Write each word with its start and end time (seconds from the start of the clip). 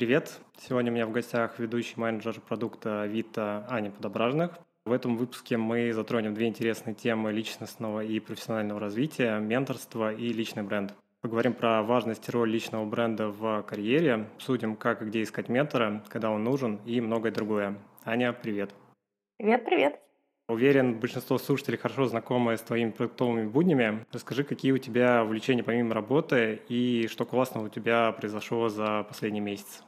Привет! 0.00 0.40
Сегодня 0.56 0.90
у 0.90 0.94
меня 0.94 1.04
в 1.04 1.12
гостях 1.12 1.58
ведущий 1.58 2.00
менеджер 2.00 2.40
продукта 2.40 3.02
Авито 3.02 3.66
Аня 3.68 3.90
Подображных. 3.90 4.58
В 4.86 4.92
этом 4.92 5.18
выпуске 5.18 5.58
мы 5.58 5.92
затронем 5.92 6.32
две 6.32 6.46
интересные 6.46 6.94
темы 6.94 7.32
личностного 7.32 8.02
и 8.02 8.18
профессионального 8.18 8.80
развития, 8.80 9.38
менторство 9.40 10.10
и 10.10 10.32
личный 10.32 10.62
бренд. 10.62 10.94
Поговорим 11.20 11.52
про 11.52 11.82
важность 11.82 12.26
и 12.26 12.32
роль 12.32 12.48
личного 12.48 12.86
бренда 12.86 13.28
в 13.28 13.62
карьере, 13.64 14.26
обсудим, 14.36 14.74
как 14.74 15.02
и 15.02 15.04
где 15.04 15.22
искать 15.22 15.50
ментора, 15.50 16.02
когда 16.08 16.30
он 16.30 16.44
нужен 16.44 16.80
и 16.86 17.02
многое 17.02 17.30
другое. 17.30 17.76
Аня, 18.06 18.32
привет! 18.32 18.70
Привет, 19.36 19.66
привет! 19.66 20.00
Уверен, 20.48 20.98
большинство 20.98 21.36
слушателей 21.36 21.76
хорошо 21.76 22.06
знакомы 22.06 22.56
с 22.56 22.62
твоими 22.62 22.90
продуктовыми 22.90 23.46
буднями. 23.46 24.06
Расскажи, 24.12 24.44
какие 24.44 24.72
у 24.72 24.78
тебя 24.78 25.22
увлечения 25.22 25.62
помимо 25.62 25.94
работы 25.94 26.62
и 26.70 27.06
что 27.10 27.26
классного 27.26 27.66
у 27.66 27.68
тебя 27.68 28.10
произошло 28.12 28.70
за 28.70 29.04
последний 29.06 29.40
месяц? 29.40 29.84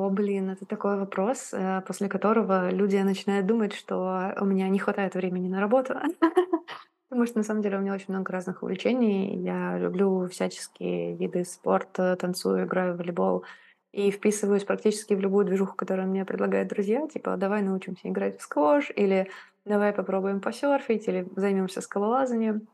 О, 0.00 0.08
блин, 0.08 0.48
это 0.48 0.64
такой 0.64 0.96
вопрос, 0.96 1.50
э, 1.52 1.82
после 1.86 2.08
которого 2.08 2.70
люди 2.70 2.96
начинают 2.96 3.44
думать, 3.44 3.74
что 3.74 4.34
у 4.40 4.46
меня 4.46 4.66
не 4.70 4.78
хватает 4.78 5.14
времени 5.14 5.46
на 5.48 5.60
работу. 5.60 5.94
Потому 7.10 7.26
что 7.26 7.36
на 7.36 7.44
самом 7.44 7.60
деле 7.60 7.76
у 7.76 7.80
меня 7.82 7.92
очень 7.92 8.06
много 8.08 8.32
разных 8.32 8.62
увлечений. 8.62 9.36
Я 9.36 9.76
люблю 9.76 10.26
всяческие 10.28 11.16
виды 11.16 11.44
спорта, 11.44 12.16
танцую, 12.16 12.64
играю 12.64 12.94
в 12.94 12.96
волейбол 12.96 13.44
и 13.92 14.10
вписываюсь 14.10 14.64
практически 14.64 15.12
в 15.12 15.20
любую 15.20 15.44
движуху, 15.44 15.76
которую 15.76 16.08
мне 16.08 16.24
предлагают 16.24 16.70
друзья. 16.70 17.06
Типа, 17.06 17.36
давай 17.36 17.60
научимся 17.60 18.08
играть 18.08 18.38
в 18.38 18.42
сквош, 18.42 18.90
или 18.96 19.28
давай 19.66 19.92
попробуем 19.92 20.40
посерфить, 20.40 21.08
или 21.08 21.28
займемся 21.36 21.82
скалолазанием. 21.82 22.68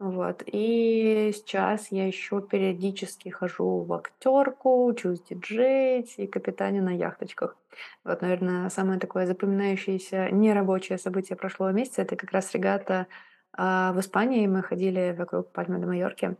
Вот. 0.00 0.42
И 0.46 1.30
сейчас 1.34 1.92
я 1.92 2.06
еще 2.06 2.40
периодически 2.40 3.28
хожу 3.28 3.82
в 3.82 3.92
актерку, 3.92 4.86
учусь 4.86 5.20
диджеить 5.20 6.14
и 6.16 6.26
капитане 6.26 6.80
на 6.80 6.96
яхточках. 6.96 7.54
Вот, 8.02 8.22
наверное, 8.22 8.70
самое 8.70 8.98
такое 8.98 9.26
запоминающееся 9.26 10.30
нерабочее 10.30 10.96
событие 10.96 11.36
прошлого 11.36 11.72
месяца 11.72 12.00
это 12.00 12.16
как 12.16 12.32
раз 12.32 12.50
регата 12.54 13.08
а, 13.52 13.92
в 13.92 14.00
Испании. 14.00 14.46
Мы 14.46 14.62
ходили 14.62 15.14
вокруг 15.16 15.52
Пальмы 15.52 15.78
де 15.78 15.84
Майорки. 15.84 16.34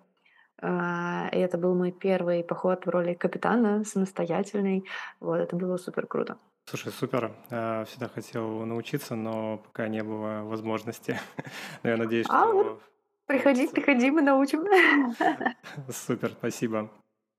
А, 0.62 1.28
и 1.30 1.38
это 1.38 1.58
был 1.58 1.74
мой 1.74 1.92
первый 1.92 2.42
поход 2.42 2.86
в 2.86 2.88
роли 2.88 3.12
капитана, 3.12 3.84
самостоятельный. 3.84 4.86
Вот, 5.20 5.36
это 5.36 5.54
было 5.54 5.76
супер 5.76 6.06
круто. 6.06 6.38
Слушай, 6.64 6.92
супер. 6.92 7.30
А, 7.50 7.84
всегда 7.84 8.08
хотел 8.08 8.64
научиться, 8.64 9.16
но 9.16 9.58
пока 9.58 9.86
не 9.88 10.02
было 10.02 10.44
возможности. 10.44 11.20
Но 11.82 11.90
я 11.90 11.98
надеюсь, 11.98 12.26
А 12.30 12.46
вот 12.46 12.66
что 12.66 12.80
приходи, 13.30 13.68
приходи, 13.68 14.10
мы 14.10 14.22
научим. 14.22 14.64
Супер, 15.88 16.30
спасибо. 16.30 16.90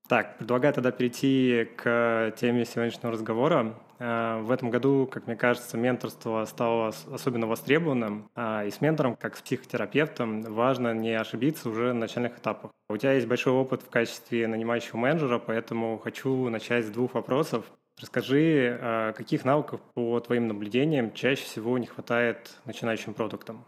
Так, 0.08 0.36
предлагаю 0.38 0.74
тогда 0.74 0.90
перейти 0.90 1.68
к 1.76 2.32
теме 2.36 2.64
сегодняшнего 2.64 3.12
разговора. 3.12 3.74
А, 3.98 4.40
В 4.42 4.50
этом 4.50 4.70
году, 4.70 5.06
как 5.10 5.26
мне 5.26 5.36
кажется, 5.36 5.76
менторство 5.76 6.44
стало 6.44 6.88
ос- 6.88 7.06
особенно 7.12 7.46
востребованным, 7.46 8.28
а, 8.34 8.64
и 8.64 8.70
с 8.70 8.80
ментором, 8.80 9.16
как 9.16 9.36
с 9.36 9.42
психотерапевтом, 9.42 10.42
важно 10.42 10.92
не 10.92 11.12
ошибиться 11.14 11.68
уже 11.68 11.92
на 11.92 12.00
начальных 12.00 12.38
этапах. 12.38 12.72
У 12.88 12.96
тебя 12.96 13.12
есть 13.12 13.26
большой 13.28 13.52
опыт 13.52 13.82
в 13.82 13.90
качестве 13.90 14.48
нанимающего 14.48 14.96
менеджера, 14.96 15.38
поэтому 15.38 15.98
хочу 15.98 16.48
начать 16.48 16.84
с 16.86 16.90
двух 16.90 17.14
вопросов. 17.14 17.64
Расскажи, 18.00 18.78
а, 18.82 19.12
каких 19.12 19.44
навыков 19.44 19.80
по 19.94 20.18
твоим 20.20 20.48
наблюдениям 20.48 21.12
чаще 21.12 21.44
всего 21.44 21.78
не 21.78 21.86
хватает 21.86 22.50
начинающим 22.64 23.14
продуктам? 23.14 23.64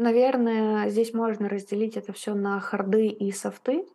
Наверное, 0.00 0.88
здесь 0.88 1.12
можно 1.12 1.46
разделить 1.46 1.98
это 1.98 2.14
все 2.14 2.32
на 2.32 2.58
харды 2.58 3.08
и 3.08 3.30
софты. 3.32 3.86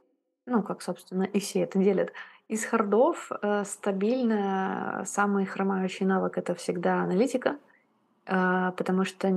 Ну, 0.46 0.62
как, 0.62 0.84
собственно, 0.84 1.24
и 1.24 1.40
все 1.40 1.62
это 1.62 1.80
делят. 1.80 2.14
Из 2.48 2.64
хардов, 2.64 3.32
э, 3.42 3.64
стабильно 3.66 5.02
самый 5.08 5.48
хромающий 5.48 6.06
навык- 6.06 6.34
это 6.36 6.54
всегда 6.54 7.02
аналитика. 7.02 7.58
А, 8.28 8.74
потому 8.74 9.04
что, 9.04 9.34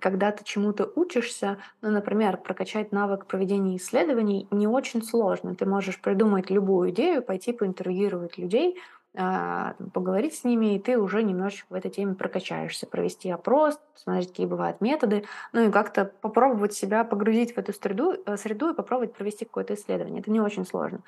когда 0.00 0.32
ты 0.32 0.42
чему-то 0.42 0.90
учишься, 0.96 1.58
ну, 1.82 1.90
например, 1.90 2.36
прокачать 2.36 2.90
навык 2.90 3.26
проведения 3.26 3.76
исследований 3.76 4.48
не 4.50 4.66
очень 4.66 5.04
сложно. 5.04 5.54
Ты 5.54 5.66
можешь 5.66 6.00
придумать 6.00 6.50
любую 6.50 6.90
идею, 6.90 7.22
пойти 7.22 7.52
поинтервьюировать 7.52 8.38
людей, 8.38 8.76
поговорить 9.14 10.34
с 10.34 10.44
ними, 10.44 10.74
и 10.74 10.78
ты 10.78 10.98
уже 10.98 11.22
немножечко 11.22 11.66
в 11.70 11.74
этой 11.74 11.90
теме 11.90 12.14
прокачаешься. 12.14 12.86
Провести 12.86 13.30
опрос, 13.30 13.78
посмотреть, 13.92 14.28
какие 14.28 14.46
бывают 14.46 14.80
методы, 14.80 15.24
ну 15.52 15.68
и 15.68 15.70
как-то 15.70 16.06
попробовать 16.06 16.72
себя 16.72 17.04
погрузить 17.04 17.54
в 17.54 17.58
эту 17.58 17.74
среду 17.74 18.14
э, 18.24 18.36
среду 18.38 18.70
и 18.70 18.74
попробовать 18.74 19.12
провести 19.12 19.44
какое-то 19.44 19.74
исследование. 19.74 20.20
Это 20.20 20.30
не 20.30 20.40
очень 20.40 20.64
сложно. 20.64 21.02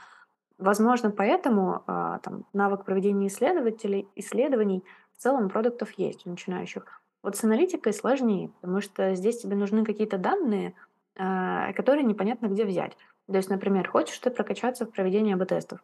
Возможно, 0.58 1.10
поэтому, 1.10 1.82
а, 1.86 2.18
там, 2.20 2.44
навык 2.52 2.84
проведения 2.84 3.26
исследователей 3.26 4.08
исследований 4.14 4.84
в 5.16 5.22
целом 5.22 5.48
продуктов 5.48 5.90
есть 5.92 6.26
у 6.26 6.30
начинающих. 6.30 6.84
Вот 7.22 7.36
с 7.36 7.44
аналитикой 7.44 7.92
сложнее, 7.92 8.50
потому 8.60 8.80
что 8.80 9.14
здесь 9.14 9.40
тебе 9.40 9.56
нужны 9.56 9.84
какие-то 9.84 10.18
данные, 10.18 10.74
а, 11.18 11.72
которые 11.72 12.04
непонятно 12.04 12.46
где 12.46 12.64
взять. 12.64 12.96
То 13.26 13.36
есть, 13.36 13.48
например, 13.48 13.88
хочешь 13.88 14.18
ты 14.18 14.30
прокачаться 14.30 14.84
в 14.84 14.90
проведении 14.90 15.34
АБ-тестов. 15.34 15.80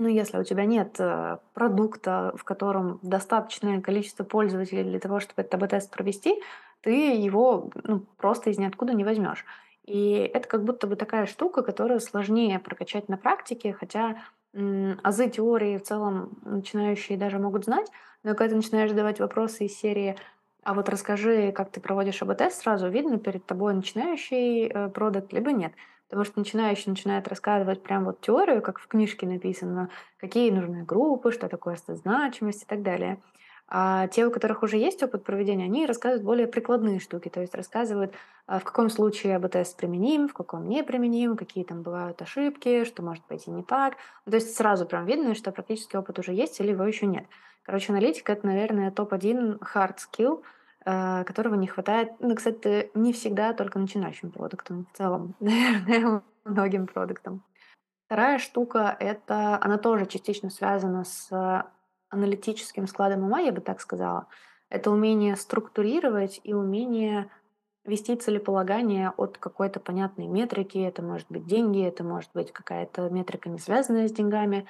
Ну, 0.00 0.06
если 0.06 0.38
у 0.38 0.44
тебя 0.44 0.64
нет 0.64 0.94
э, 1.00 1.38
продукта, 1.54 2.32
в 2.36 2.44
котором 2.44 3.00
достаточное 3.02 3.80
количество 3.80 4.22
пользователей 4.22 4.84
для 4.84 5.00
того, 5.00 5.18
чтобы 5.18 5.42
этот 5.42 5.60
АБ-тест 5.60 5.90
провести, 5.90 6.40
ты 6.82 7.16
его 7.16 7.68
ну, 7.82 8.06
просто 8.16 8.50
из 8.50 8.58
ниоткуда 8.58 8.94
не 8.94 9.02
возьмешь. 9.02 9.44
И 9.82 10.30
это 10.32 10.48
как 10.48 10.62
будто 10.62 10.86
бы 10.86 10.94
такая 10.94 11.26
штука, 11.26 11.62
которую 11.62 11.98
сложнее 11.98 12.60
прокачать 12.60 13.08
на 13.08 13.16
практике, 13.16 13.72
хотя 13.72 14.18
азы 15.02 15.28
теории 15.28 15.78
в 15.78 15.82
целом 15.82 16.38
начинающие 16.44 17.18
даже 17.18 17.40
могут 17.40 17.64
знать, 17.64 17.90
но 18.22 18.36
когда 18.36 18.50
ты 18.50 18.56
начинаешь 18.56 18.90
задавать 18.90 19.18
вопросы 19.18 19.64
из 19.64 19.76
серии 19.76 20.16
«А 20.62 20.74
вот 20.74 20.88
расскажи, 20.88 21.50
как 21.50 21.70
ты 21.72 21.80
проводишь 21.80 22.22
АБ-тест», 22.22 22.62
сразу 22.62 22.88
видно 22.88 23.18
перед 23.18 23.44
тобой 23.46 23.74
начинающий 23.74 24.68
э, 24.68 24.90
продукт, 24.90 25.32
либо 25.32 25.50
нет. 25.50 25.72
Потому 26.08 26.24
что 26.24 26.38
начинающий 26.38 26.90
начинает 26.90 27.28
рассказывать 27.28 27.82
прям 27.82 28.04
вот 28.04 28.20
теорию, 28.20 28.62
как 28.62 28.78
в 28.78 28.88
книжке 28.88 29.26
написано, 29.26 29.90
какие 30.18 30.50
нужны 30.50 30.82
группы, 30.82 31.32
что 31.32 31.48
такое 31.48 31.76
значимость 31.86 32.62
и 32.62 32.66
так 32.66 32.82
далее. 32.82 33.20
А 33.70 34.06
те, 34.08 34.26
у 34.26 34.30
которых 34.30 34.62
уже 34.62 34.78
есть 34.78 35.02
опыт 35.02 35.24
проведения, 35.24 35.64
они 35.64 35.84
рассказывают 35.84 36.24
более 36.24 36.46
прикладные 36.46 37.00
штуки, 37.00 37.28
то 37.28 37.42
есть 37.42 37.54
рассказывают, 37.54 38.14
а, 38.46 38.60
в 38.60 38.64
каком 38.64 38.88
случае 38.88 39.36
АБ-тест 39.36 39.76
применим, 39.76 40.26
в 40.28 40.32
каком 40.32 40.66
не 40.70 40.82
применим, 40.82 41.36
какие 41.36 41.64
там 41.64 41.82
бывают 41.82 42.22
ошибки, 42.22 42.84
что 42.84 43.02
может 43.02 43.22
пойти 43.24 43.50
не 43.50 43.62
так. 43.62 43.96
Ну, 44.24 44.30
то 44.30 44.36
есть 44.36 44.56
сразу 44.56 44.86
прям 44.86 45.04
видно, 45.04 45.34
что 45.34 45.52
практически 45.52 45.96
опыт 45.96 46.18
уже 46.18 46.32
есть 46.32 46.58
или 46.60 46.70
его 46.70 46.84
еще 46.84 47.04
нет. 47.04 47.26
Короче, 47.62 47.92
аналитика— 47.92 48.32
это, 48.32 48.46
наверное, 48.46 48.90
топ-1 48.90 49.58
hard 49.58 49.96
skill, 49.98 50.42
которого 51.24 51.54
не 51.54 51.66
хватает, 51.66 52.12
ну, 52.20 52.34
кстати, 52.34 52.90
не 52.94 53.12
всегда 53.12 53.52
только 53.52 53.78
начинающим 53.78 54.30
продуктам, 54.30 54.86
в 54.92 54.96
целом, 54.96 55.34
наверное, 55.40 56.22
многим 56.44 56.86
продуктам. 56.86 57.44
Вторая 58.06 58.38
штука- 58.38 58.96
это 58.98 59.58
она 59.62 59.76
тоже 59.76 60.06
частично 60.06 60.48
связана 60.48 61.04
с 61.04 61.30
э, 61.30 61.62
аналитическим 62.08 62.86
складом 62.86 63.24
ума, 63.24 63.40
я 63.40 63.52
бы 63.52 63.60
так 63.60 63.82
сказала. 63.82 64.28
Это 64.70 64.90
умение 64.90 65.36
структурировать 65.36 66.40
и 66.42 66.54
умение 66.54 67.30
вести 67.84 68.16
целеполагание 68.16 69.10
от 69.10 69.38
какой-то 69.38 69.80
понятной 69.80 70.26
метрики. 70.26 70.78
Это 70.78 71.02
может 71.02 71.26
быть 71.28 71.46
деньги, 71.46 71.84
это 71.84 72.02
может 72.04 72.30
быть 72.32 72.52
какая-то 72.52 73.10
метрика, 73.10 73.50
не 73.50 73.58
связанная 73.58 74.08
с 74.08 74.12
деньгами. 74.12 74.66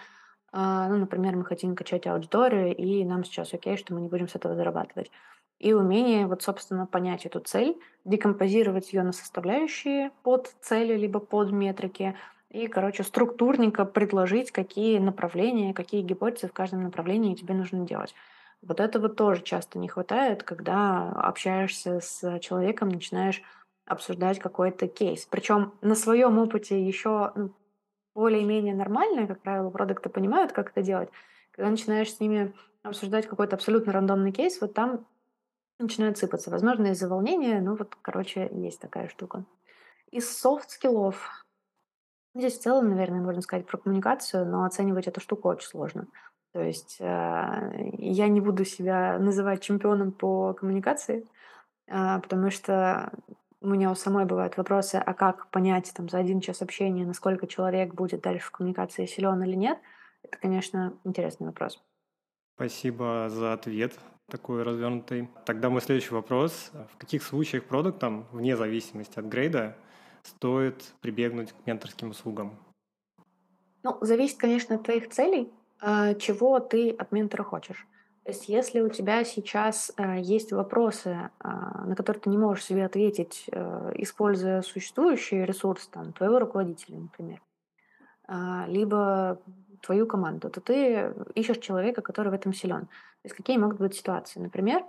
А, 0.51 0.89
ну, 0.89 0.97
например, 0.97 1.37
мы 1.37 1.45
хотим 1.45 1.77
качать 1.77 2.07
аудиторию, 2.07 2.75
и 2.75 3.05
нам 3.05 3.23
сейчас 3.25 3.55
окей, 3.55 3.77
что 3.77 3.95
мы 3.95 4.01
не 4.01 4.09
будем 4.09 4.28
с 4.28 4.34
этого 4.34 4.55
зарабатывать. 4.55 5.11
И 5.59 5.73
умение 5.73 6.27
вот, 6.27 6.43
собственно, 6.43 6.87
понять 6.87 7.27
эту 7.27 7.41
цель, 7.41 7.79
декомпозировать 8.05 8.93
ее 8.93 9.03
на 9.03 9.13
составляющие 9.13 10.13
под 10.23 10.55
цели 10.61 10.95
либо 10.97 11.19
под 11.19 11.51
метрики, 11.51 12.15
и, 12.51 12.66
короче, 12.66 13.03
структурненько 13.03 13.84
предложить, 13.84 14.53
какие 14.53 14.99
направления, 14.99 15.75
какие 15.75 16.01
гипотезы 16.01 16.49
в 16.49 16.53
каждом 16.53 16.83
направлении 16.83 17.34
тебе 17.34 17.55
нужно 17.55 17.87
делать. 17.87 18.15
Вот 18.63 18.81
этого 18.81 19.09
тоже 19.09 19.43
часто 19.43 19.78
не 19.78 19.89
хватает, 19.89 20.43
когда 20.43 21.10
общаешься 21.10 22.01
с 22.01 22.39
человеком, 22.41 22.89
начинаешь 22.89 23.43
обсуждать 23.87 24.39
какой-то 24.39 24.89
кейс. 24.89 25.27
Причем 25.27 25.72
на 25.81 25.95
своем 25.95 26.39
опыте 26.39 26.83
еще 26.83 27.33
ну, 27.34 27.51
более-менее 28.15 28.75
нормально, 28.75 29.27
как 29.27 29.41
правило, 29.41 29.71
продукты 29.71 30.09
понимают, 30.09 30.53
как 30.53 30.71
это 30.71 30.83
делать. 30.83 31.09
Когда 31.53 31.71
начинаешь 31.71 32.13
с 32.13 32.21
ними 32.21 32.53
обсуждать 32.83 33.27
какой-то 33.27 33.57
абсолютно 33.57 33.93
рандомный 33.93 34.33
кейс, 34.33 34.61
вот 34.61 34.75
там 34.75 35.07
начинают 35.78 36.19
сыпаться. 36.19 36.51
Возможно, 36.51 36.89
из-за 36.89 37.09
волнения, 37.09 37.60
ну 37.60 37.77
вот, 37.77 37.97
короче, 38.03 38.48
есть 38.53 38.80
такая 38.80 39.09
штука. 39.09 39.45
Из 40.10 40.28
софт-скиллов 40.39 41.47
Здесь 42.34 42.59
в 42.59 42.63
целом, 42.63 42.91
наверное, 42.91 43.21
можно 43.21 43.42
сказать 43.42 43.66
про 43.66 43.78
коммуникацию, 43.78 44.47
но 44.47 44.65
оценивать 44.65 45.09
эту 45.09 45.21
штуку 45.21 45.48
очень 45.48 45.66
сложно. 45.66 46.07
То 46.53 46.63
есть 46.63 46.98
э, 47.01 47.91
я 47.98 48.28
не 48.28 48.41
буду 48.41 48.65
себя 48.65 49.19
называть 49.19 49.63
чемпионом 49.63 50.13
по 50.13 50.54
коммуникации, 50.54 51.27
а, 51.91 52.21
потому 52.21 52.51
что 52.51 53.13
у 53.60 53.69
меня 53.69 53.91
у 53.91 53.95
самой 53.95 54.25
бывают 54.25 54.57
вопросы, 54.57 54.97
а 55.04 55.15
как 55.15 55.51
понять 55.51 55.92
там 55.95 56.09
за 56.09 56.19
один 56.19 56.41
час 56.41 56.63
общения, 56.63 57.04
насколько 57.04 57.47
человек 57.47 57.95
будет 57.95 58.21
дальше 58.21 58.47
в 58.47 58.51
коммуникации 58.53 59.07
силен 59.07 59.42
или 59.42 59.57
нет. 59.57 59.78
Это, 60.22 60.39
конечно, 60.39 60.95
интересный 61.04 61.48
вопрос. 61.48 61.83
Спасибо 62.54 63.27
за 63.30 63.53
ответ 63.53 63.98
такой 64.30 64.63
развернутый. 64.63 65.28
Тогда 65.45 65.71
мой 65.71 65.80
следующий 65.80 66.15
вопрос. 66.15 66.71
В 66.92 66.98
каких 66.98 67.22
случаях 67.22 67.65
продуктам, 67.65 68.27
вне 68.33 68.57
зависимости 68.57 69.19
от 69.19 69.25
грейда, 69.25 69.77
стоит 70.22 70.92
прибегнуть 71.01 71.53
к 71.53 71.66
менторским 71.66 72.10
услугам? 72.10 72.59
Ну, 73.83 73.97
зависит, 74.01 74.39
конечно, 74.39 74.77
от 74.77 74.83
твоих 74.83 75.09
целей, 75.09 75.51
а, 75.80 76.15
чего 76.15 76.60
ты 76.60 76.91
от 76.91 77.13
ментора 77.13 77.42
хочешь. 77.42 77.86
То 78.25 78.33
есть, 78.33 78.48
если 78.48 78.80
у 78.80 78.91
тебя 78.91 79.25
сейчас 79.25 79.92
а, 79.97 80.19
есть 80.19 80.53
вопросы, 80.53 81.30
а, 81.39 81.86
на 81.86 81.97
которые 81.97 82.21
ты 82.21 82.28
не 82.28 82.36
можешь 82.36 82.65
себе 82.65 82.84
ответить, 82.84 83.47
используя 83.95 84.60
существующий 84.60 85.45
ресурс 85.45 85.86
там, 85.89 86.13
твоего 86.13 86.39
руководителя, 86.39 86.98
например, 86.98 87.41
либо 88.66 89.41
твою 89.80 90.07
команду, 90.07 90.51
то 90.51 90.60
ты 90.60 91.15
ищешь 91.34 91.59
человека, 91.59 92.03
который 92.03 92.28
в 92.28 92.34
этом 92.34 92.53
силен. 92.53 92.86
То 92.86 93.25
есть 93.25 93.36
какие 93.36 93.59
могут 93.59 93.78
быть 93.78 93.95
ситуации? 93.95 94.41
Например, 94.41 94.84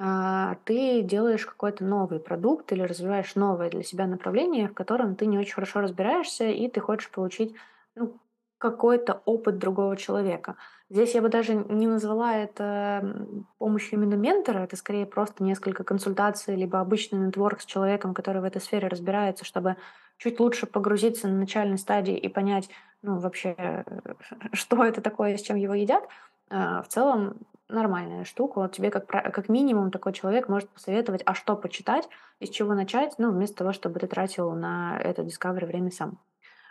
а, 0.00 0.56
ты 0.64 1.02
делаешь 1.02 1.44
какой-то 1.44 1.84
новый 1.84 2.20
продукт 2.20 2.70
или 2.72 2.82
развиваешь 2.82 3.34
новое 3.34 3.68
для 3.68 3.82
себя 3.82 4.06
направление, 4.06 4.68
в 4.68 4.74
котором 4.74 5.16
ты 5.16 5.26
не 5.26 5.38
очень 5.38 5.54
хорошо 5.54 5.80
разбираешься, 5.80 6.44
и 6.44 6.68
ты 6.68 6.80
хочешь 6.80 7.10
получить 7.10 7.54
ну, 7.96 8.16
какой-то 8.58 9.22
опыт 9.24 9.58
другого 9.58 9.96
человека. 9.96 10.56
Здесь 10.88 11.14
я 11.14 11.20
бы 11.20 11.28
даже 11.28 11.54
не 11.54 11.86
назвала 11.86 12.34
это 12.34 13.44
помощью 13.58 13.98
именно 13.98 14.14
ментора, 14.14 14.60
это 14.60 14.76
скорее 14.76 15.04
просто 15.04 15.42
несколько 15.42 15.84
консультаций, 15.84 16.56
либо 16.56 16.80
обычный 16.80 17.18
нетворк 17.18 17.60
с 17.60 17.66
человеком, 17.66 18.14
который 18.14 18.40
в 18.40 18.44
этой 18.44 18.60
сфере 18.60 18.88
разбирается, 18.88 19.44
чтобы 19.44 19.76
чуть 20.18 20.40
лучше 20.40 20.66
погрузиться 20.66 21.28
на 21.28 21.38
начальной 21.38 21.78
стадии 21.78 22.16
и 22.16 22.28
понять, 22.28 22.68
ну, 23.02 23.18
вообще, 23.18 23.84
что 24.52 24.84
это 24.84 25.00
такое, 25.00 25.36
с 25.36 25.42
чем 25.42 25.56
его 25.56 25.74
едят. 25.74 26.06
А, 26.50 26.82
в 26.82 26.88
целом 26.88 27.36
нормальная 27.68 28.24
штука. 28.24 28.60
Вот 28.60 28.72
тебе 28.72 28.90
как, 28.90 29.06
как 29.06 29.48
минимум 29.48 29.90
такой 29.90 30.12
человек 30.12 30.48
может 30.48 30.68
посоветовать, 30.70 31.22
а 31.26 31.34
что 31.34 31.54
почитать, 31.54 32.08
из 32.40 32.50
чего 32.50 32.74
начать, 32.74 33.14
ну, 33.18 33.30
вместо 33.30 33.58
того, 33.58 33.72
чтобы 33.72 34.00
ты 34.00 34.06
тратил 34.06 34.52
на 34.52 34.98
это 34.98 35.22
Discovery 35.22 35.66
время 35.66 35.90
сам. 35.90 36.18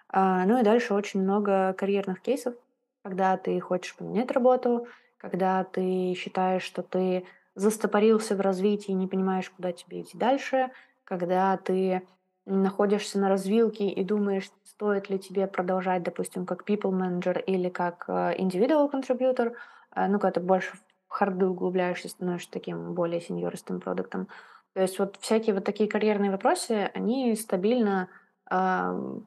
А, 0.10 0.46
ну 0.46 0.60
и 0.60 0.64
дальше 0.64 0.94
очень 0.94 1.22
много 1.22 1.74
карьерных 1.74 2.22
кейсов, 2.22 2.56
когда 3.04 3.38
ты 3.38 3.60
хочешь 3.60 3.96
поменять 3.96 4.32
работу, 4.32 4.88
когда 5.18 5.64
ты 5.64 6.14
считаешь, 6.16 6.64
что 6.64 6.82
ты 6.84 7.26
застопорился 7.56 8.36
в 8.36 8.42
развитии 8.42 8.92
и 8.92 8.96
не 8.96 9.08
понимаешь, 9.08 9.50
куда 9.50 9.72
тебе 9.72 10.02
идти 10.02 10.18
дальше, 10.18 10.70
когда 11.04 11.58
ты 11.58 12.04
находишься 12.48 13.20
на 13.20 13.30
развилке 13.30 13.90
и 13.90 14.04
думаешь, 14.04 14.50
стоит 14.64 15.10
ли 15.10 15.20
тебе 15.20 15.48
продолжать, 15.48 16.04
допустим, 16.04 16.46
как 16.46 16.68
people 16.68 16.92
manager 16.92 17.40
или 17.44 17.70
как 17.70 18.06
э, 18.08 18.36
individual 18.38 18.92
contributor, 18.92 19.54
э, 19.96 20.08
ну, 20.08 20.20
когда 20.20 20.32
ты 20.32 20.40
больше 20.40 20.76
в 20.76 20.82
харды 21.10 21.46
углубляешься, 21.46 22.10
становишься 22.10 22.52
таким 22.52 22.94
более 22.94 23.22
сеньористым 23.22 23.80
продуктом. 23.80 24.28
То 24.74 24.82
есть 24.82 25.00
вот 25.00 25.18
всякие 25.20 25.56
вот 25.56 25.64
такие 25.64 25.90
карьерные 25.90 26.32
вопросы, 26.32 26.92
они 26.94 27.36
стабильно 27.36 28.10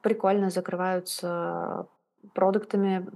прикольно 0.03 0.49
закрываются 0.49 1.87
продуктами, 2.33 3.07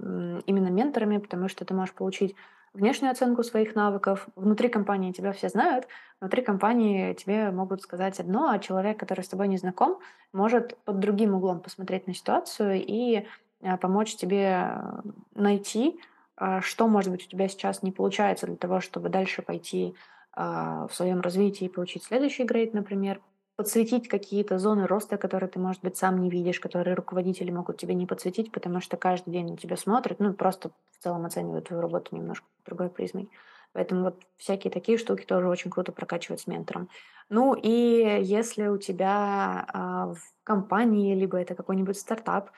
именно 0.45 0.67
менторами, 0.67 1.17
потому 1.17 1.47
что 1.47 1.65
ты 1.65 1.73
можешь 1.73 1.95
получить 1.95 2.35
внешнюю 2.75 3.11
оценку 3.11 3.43
своих 3.43 3.75
навыков. 3.75 4.27
Внутри 4.35 4.69
компании 4.69 5.11
тебя 5.11 5.31
все 5.31 5.49
знают, 5.49 5.87
внутри 6.19 6.41
компании 6.43 7.13
тебе 7.13 7.51
могут 7.51 7.81
сказать 7.81 8.19
одно, 8.19 8.49
а 8.49 8.59
человек, 8.59 8.99
который 8.99 9.23
с 9.23 9.29
тобой 9.29 9.47
не 9.47 9.57
знаком, 9.57 9.99
может 10.33 10.77
под 10.85 10.99
другим 10.99 11.33
углом 11.33 11.59
посмотреть 11.59 12.07
на 12.07 12.13
ситуацию 12.13 12.83
и 12.85 13.25
а, 13.63 13.77
помочь 13.77 14.15
тебе 14.15 14.69
найти, 15.33 15.99
а, 16.37 16.61
что, 16.61 16.87
может 16.87 17.11
быть, 17.11 17.25
у 17.25 17.29
тебя 17.29 17.47
сейчас 17.47 17.81
не 17.81 17.91
получается 17.91 18.45
для 18.45 18.57
того, 18.57 18.81
чтобы 18.81 19.09
дальше 19.09 19.41
пойти 19.41 19.95
в 20.37 20.89
своем 20.91 21.21
развитии 21.21 21.63
и 21.63 21.69
получить 21.69 22.03
следующий 22.03 22.43
грейд, 22.43 22.73
например 22.73 23.21
подсветить 23.55 24.07
какие-то 24.07 24.59
зоны 24.59 24.85
роста, 24.85 25.17
которые 25.17 25.49
ты, 25.49 25.59
может 25.59 25.81
быть, 25.81 25.97
сам 25.97 26.19
не 26.21 26.29
видишь, 26.29 26.59
которые 26.59 26.95
руководители 26.95 27.51
могут 27.51 27.77
тебе 27.77 27.93
не 27.93 28.05
подсветить, 28.05 28.51
потому 28.51 28.81
что 28.81 28.97
каждый 28.97 29.31
день 29.31 29.51
на 29.51 29.57
тебя 29.57 29.77
смотрят, 29.77 30.19
ну, 30.19 30.33
просто 30.33 30.71
в 30.91 31.03
целом 31.03 31.25
оценивают 31.25 31.67
твою 31.67 31.81
работу 31.81 32.15
немножко 32.15 32.45
другой 32.65 32.89
призмой. 32.89 33.29
Поэтому 33.71 34.03
вот 34.03 34.21
всякие 34.37 34.71
такие 34.71 34.97
штуки 34.97 35.25
тоже 35.25 35.49
очень 35.49 35.69
круто 35.69 35.91
прокачивать 35.91 36.41
с 36.41 36.47
ментором. 36.47 36.89
Ну 37.29 37.53
и 37.53 38.21
если 38.21 38.67
у 38.67 38.77
тебя 38.77 39.65
а, 39.67 40.13
в 40.13 40.19
компании, 40.43 41.13
либо 41.13 41.37
это 41.37 41.55
какой-нибудь 41.55 41.97
стартап, 41.97 42.51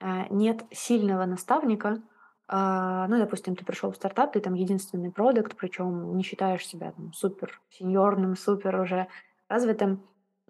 а, 0.00 0.26
нет 0.30 0.64
сильного 0.70 1.26
наставника, 1.26 2.00
а, 2.48 3.06
ну, 3.08 3.18
допустим, 3.18 3.54
ты 3.54 3.64
пришел 3.64 3.92
в 3.92 3.96
стартап, 3.96 4.32
ты 4.32 4.40
там 4.40 4.54
единственный 4.54 5.10
продукт, 5.10 5.56
причем 5.56 6.16
не 6.16 6.22
считаешь 6.22 6.66
себя 6.66 6.92
там, 6.92 7.12
супер 7.12 7.60
сеньорным, 7.70 8.36
супер 8.36 8.80
уже 8.80 9.08
развитым, 9.48 10.02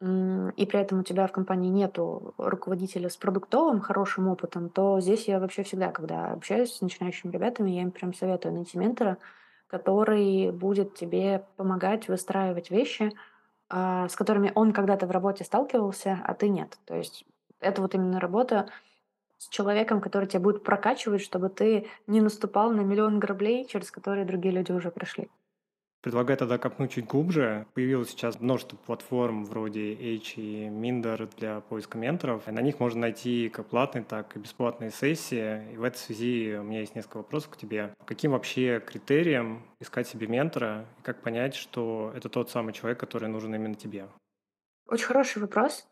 и 0.03 0.67
при 0.67 0.81
этом 0.81 1.01
у 1.01 1.03
тебя 1.05 1.29
в 1.29 1.33
компании 1.33 1.71
нету 1.71 2.35
руководителя 2.37 3.09
с 3.09 3.17
продуктовым 3.17 3.81
хорошим 3.81 4.27
опытом, 4.27 4.69
то 4.69 5.01
здесь 5.01 5.29
я 5.29 5.39
вообще 5.39 5.63
всегда, 5.63 5.93
когда 5.93 6.33
общаюсь 6.33 6.73
с 6.73 6.81
начинающими 6.81 7.31
ребятами, 7.31 7.71
я 7.71 7.83
им 7.83 7.93
прям 7.93 8.13
советую 8.13 8.55
найти 8.55 8.79
ментора, 8.79 9.19
который 9.69 10.51
будет 10.51 10.95
тебе 10.95 11.45
помогать 11.57 12.09
выстраивать 12.09 12.71
вещи, 12.71 13.13
а, 13.71 14.09
с 14.09 14.17
которыми 14.17 14.51
он 14.57 14.73
когда-то 14.73 15.07
в 15.07 15.13
работе 15.13 15.45
сталкивался, 15.45 16.21
а 16.25 16.35
ты 16.35 16.49
нет. 16.49 16.79
То 16.85 16.97
есть 16.97 17.25
это 17.61 17.81
вот 17.81 17.95
именно 17.95 18.19
работа 18.19 18.71
с 19.39 19.49
человеком, 19.49 20.01
который 20.01 20.27
тебя 20.27 20.41
будет 20.41 20.65
прокачивать, 20.65 21.23
чтобы 21.23 21.49
ты 21.49 21.87
не 22.09 22.21
наступал 22.21 22.73
на 22.73 22.81
миллион 22.81 23.21
граблей, 23.21 23.67
через 23.67 23.93
которые 23.93 24.25
другие 24.25 24.53
люди 24.53 24.73
уже 24.73 24.91
прошли. 24.91 25.31
Предлагаю 26.03 26.37
тогда 26.37 26.59
копнуть 26.59 26.91
чуть 26.91 27.07
глубже. 27.07 27.65
Появилось 27.75 28.11
сейчас 28.11 28.41
множество 28.41 28.77
платформ 28.77 29.45
вроде 29.45 29.93
H 29.93 30.35
и 30.37 30.67
Minder 30.67 31.31
для 31.39 31.61
поиска 31.61 31.97
менторов. 31.97 32.49
На 32.49 32.61
них 32.61 32.81
можно 32.81 33.03
найти 33.03 33.49
как 33.49 33.69
платные, 33.69 34.03
так 34.03 34.37
и 34.37 34.41
бесплатные 34.41 34.91
сессии. 34.91 35.73
И 35.73 35.77
в 35.77 35.85
этой 35.85 35.99
связи 35.99 36.57
у 36.59 36.65
меня 36.65 36.81
есть 36.81 36.97
несколько 36.97 37.19
вопросов 37.19 37.51
к 37.51 37.57
тебе. 37.57 37.95
По 37.99 38.05
каким 38.05 38.33
вообще 38.33 38.83
критериям 38.85 39.63
искать 39.79 40.09
себе 40.09 40.27
ментора? 40.27 40.87
И 40.99 41.03
как 41.03 41.23
понять, 41.23 41.55
что 41.55 42.13
это 42.17 42.29
тот 42.29 42.51
самый 42.51 42.73
человек, 42.73 42.99
который 42.99 43.29
нужен 43.29 43.55
именно 43.55 43.77
тебе? 43.77 44.09
Очень 44.89 45.07
хороший 45.07 45.41
вопрос. 45.41 45.87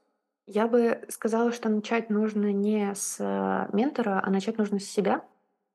Я 0.46 0.66
бы 0.66 1.04
сказала, 1.08 1.52
что 1.52 1.68
начать 1.68 2.10
нужно 2.10 2.52
не 2.52 2.92
с 2.96 3.18
э, 3.20 3.68
ментора, 3.72 4.20
а 4.24 4.30
начать 4.30 4.58
нужно 4.58 4.80
с 4.80 4.84
себя 4.84 5.22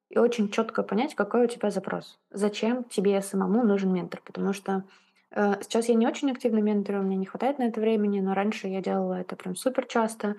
и 0.10 0.18
очень 0.18 0.50
четко 0.50 0.84
понять, 0.84 1.16
какой 1.16 1.46
у 1.46 1.48
тебя 1.48 1.72
запрос. 1.72 2.20
Зачем 2.32 2.84
тебе 2.84 3.22
самому 3.22 3.64
нужен 3.64 3.94
ментор? 3.94 4.22
Потому 4.24 4.54
что 4.54 4.84
э, 5.32 5.56
сейчас 5.62 5.90
я 5.90 5.96
не 5.96 6.08
очень 6.08 6.32
активный 6.32 6.62
ментор, 6.62 6.98
у 6.98 7.02
меня 7.02 7.18
не 7.18 7.26
хватает 7.26 7.60
на 7.60 7.64
это 7.64 7.80
времени, 7.82 8.20
но 8.20 8.34
раньше 8.34 8.68
я 8.68 8.82
делала 8.82 9.16
это 9.16 9.36
прям 9.36 9.56
супер 9.56 9.86
часто. 9.86 10.36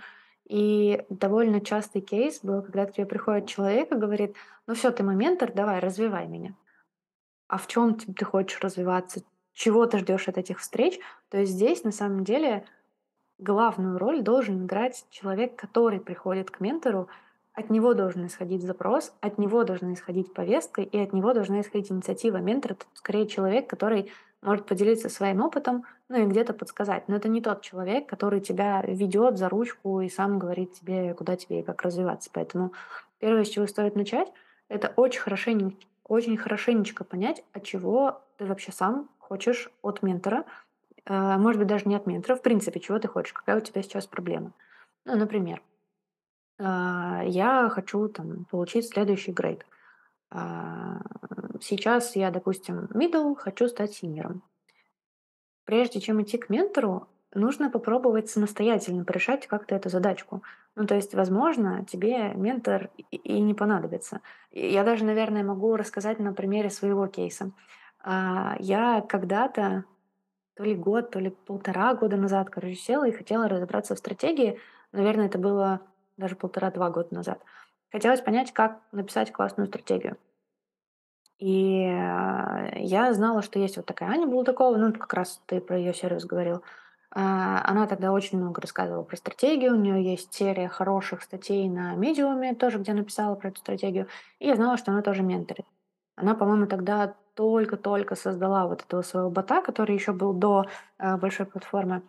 И 0.48 1.04
довольно 1.10 1.60
частый 1.60 2.00
кейс 2.00 2.40
был, 2.42 2.62
когда 2.62 2.86
к 2.86 2.92
тебе 2.92 3.06
приходит 3.06 3.48
человек 3.48 3.90
и 3.90 3.96
говорит, 3.96 4.36
ну 4.66 4.74
все, 4.74 4.92
ты 4.92 5.02
мой 5.02 5.16
ментор, 5.16 5.52
давай, 5.52 5.80
развивай 5.80 6.28
меня. 6.28 6.54
А 7.48 7.58
в 7.58 7.66
чем 7.66 7.96
ты 7.96 8.24
хочешь 8.24 8.60
развиваться? 8.60 9.22
Чего 9.52 9.86
ты 9.86 9.98
ждешь 9.98 10.28
от 10.28 10.38
этих 10.38 10.60
встреч? 10.60 11.00
То 11.30 11.38
есть 11.38 11.52
здесь 11.52 11.82
на 11.82 11.90
самом 11.90 12.24
деле 12.24 12.64
главную 13.38 13.98
роль 13.98 14.22
должен 14.22 14.64
играть 14.64 15.04
человек, 15.10 15.56
который 15.56 16.00
приходит 16.00 16.50
к 16.50 16.60
ментору 16.60 17.08
от 17.56 17.70
него 17.70 17.94
должен 17.94 18.26
исходить 18.26 18.62
запрос, 18.62 19.14
от 19.22 19.38
него 19.38 19.64
должна 19.64 19.94
исходить 19.94 20.32
повестка, 20.34 20.82
и 20.82 20.98
от 20.98 21.14
него 21.14 21.32
должна 21.32 21.62
исходить 21.62 21.90
инициатива. 21.90 22.36
Ментор— 22.36 22.72
это 22.72 22.84
скорее 22.92 23.26
человек, 23.26 23.68
который 23.68 24.12
может 24.42 24.66
поделиться 24.66 25.08
своим 25.08 25.40
опытом, 25.40 25.84
ну 26.10 26.22
и 26.22 26.26
где-то 26.26 26.52
подсказать. 26.52 27.08
Но 27.08 27.16
это 27.16 27.28
не 27.28 27.40
тот 27.40 27.62
человек, 27.62 28.06
который 28.06 28.40
тебя 28.40 28.82
ведет 28.82 29.38
за 29.38 29.48
ручку 29.48 30.02
и 30.02 30.10
сам 30.10 30.38
говорит 30.38 30.74
тебе, 30.74 31.14
куда 31.14 31.36
тебе 31.36 31.60
и 31.60 31.62
как 31.62 31.80
развиваться. 31.80 32.28
Поэтому 32.30 32.72
первое, 33.20 33.44
с 33.44 33.48
чего 33.48 33.66
стоит 33.66 33.96
начать, 33.96 34.30
это 34.68 34.92
очень 34.96 35.22
хорошенечко, 35.22 35.80
очень 36.04 36.36
хорошенечко 36.36 37.04
понять, 37.04 37.42
от 37.54 37.64
чего 37.64 38.20
ты 38.36 38.44
вообще 38.44 38.70
сам 38.70 39.08
хочешь 39.18 39.70
от 39.80 40.02
ментора. 40.02 40.44
Э, 41.06 41.38
может 41.38 41.58
быть, 41.58 41.68
даже 41.68 41.88
не 41.88 41.96
от 41.96 42.06
ментора, 42.06 42.36
в 42.36 42.42
принципе, 42.42 42.80
чего 42.80 42.98
ты 42.98 43.08
хочешь, 43.08 43.32
какая 43.32 43.56
у 43.56 43.60
тебя 43.60 43.82
сейчас 43.82 44.06
проблема. 44.06 44.52
Ну, 45.06 45.16
например, 45.16 45.62
а, 46.58 47.22
я 47.24 47.68
хочу 47.68 48.08
там 48.08 48.44
получить 48.46 48.88
следующий 48.88 49.32
грейд. 49.32 49.66
А, 50.30 51.00
сейчас 51.60 52.16
я, 52.16 52.30
допустим, 52.30 52.88
middle, 52.92 53.34
хочу 53.36 53.68
стать 53.68 53.92
синером. 53.92 54.42
Прежде 55.64 56.00
чем 56.00 56.22
идти 56.22 56.38
к 56.38 56.48
ментору, 56.48 57.08
нужно 57.34 57.70
попробовать 57.70 58.30
самостоятельно 58.30 59.04
порешать 59.04 59.46
как-то 59.46 59.74
эту 59.74 59.88
задачку. 59.88 60.42
Ну, 60.74 60.86
то 60.86 60.94
есть, 60.94 61.14
возможно, 61.14 61.84
тебе 61.84 62.32
ментор 62.34 62.90
и 63.10 63.40
не 63.40 63.54
понадобится. 63.54 64.20
Я 64.50 64.84
даже, 64.84 65.04
наверное, 65.04 65.42
могу 65.42 65.76
рассказать 65.76 66.18
на 66.18 66.32
примере 66.32 66.70
своего 66.70 67.06
кейса. 67.06 67.52
А, 68.00 68.56
я 68.60 69.00
когда-то, 69.00 69.84
то 70.54 70.64
ли 70.64 70.74
год, 70.74 71.10
то 71.10 71.18
ли 71.18 71.30
полтора 71.30 71.94
года 71.94 72.16
назад, 72.16 72.48
короче, 72.50 72.76
села 72.76 73.08
и 73.08 73.12
хотела 73.12 73.48
разобраться 73.48 73.94
в 73.94 73.98
стратегии. 73.98 74.58
Наверное, 74.92 75.26
это 75.26 75.38
было 75.38 75.80
даже 76.16 76.36
полтора-два 76.36 76.90
года 76.90 77.14
назад. 77.14 77.40
хотелось 77.90 78.20
понять, 78.20 78.52
как 78.52 78.80
написать 78.92 79.32
классную 79.32 79.68
стратегию. 79.68 80.16
И 81.38 81.82
э, 81.82 82.80
я 82.80 83.12
знала, 83.12 83.42
что 83.42 83.58
есть 83.58 83.76
вот 83.76 83.86
такая 83.86 84.10
Аня 84.10 84.26
Булдакова, 84.26 84.76
ну, 84.76 84.92
как 84.92 85.12
раз 85.12 85.42
ты 85.46 85.60
про 85.60 85.76
ее 85.76 85.92
сервис 85.92 86.24
говорил. 86.24 86.62
А, 87.10 87.62
Она 87.64 87.86
тогда 87.86 88.12
очень 88.12 88.38
много 88.38 88.60
рассказывала 88.60 89.02
про 89.02 89.16
стратегию. 89.16 89.74
У 89.74 89.80
нее 89.80 90.02
есть 90.02 90.32
серия 90.32 90.68
хороших 90.68 91.22
статей 91.22 91.68
на 91.68 91.94
медиуме, 91.94 92.54
тоже 92.54 92.78
где 92.78 92.94
написала 92.94 93.34
про 93.34 93.48
эту 93.48 93.60
стратегию. 93.60 94.08
И 94.38 94.46
я 94.46 94.56
знала, 94.56 94.76
что 94.76 94.92
она 94.92 95.02
тоже 95.02 95.22
менторит. 95.22 95.66
Она, 96.16 96.34
по-моему, 96.34 96.66
тогда 96.66 97.14
только-только 97.34 98.14
создала 98.14 98.66
вот 98.66 98.82
этого 98.82 99.02
своего 99.02 99.30
бота, 99.30 99.60
который 99.60 99.94
еще 99.94 100.12
был 100.12 100.32
до 100.32 100.64
э, 100.98 101.16
большой 101.18 101.44
платформы. 101.44 102.02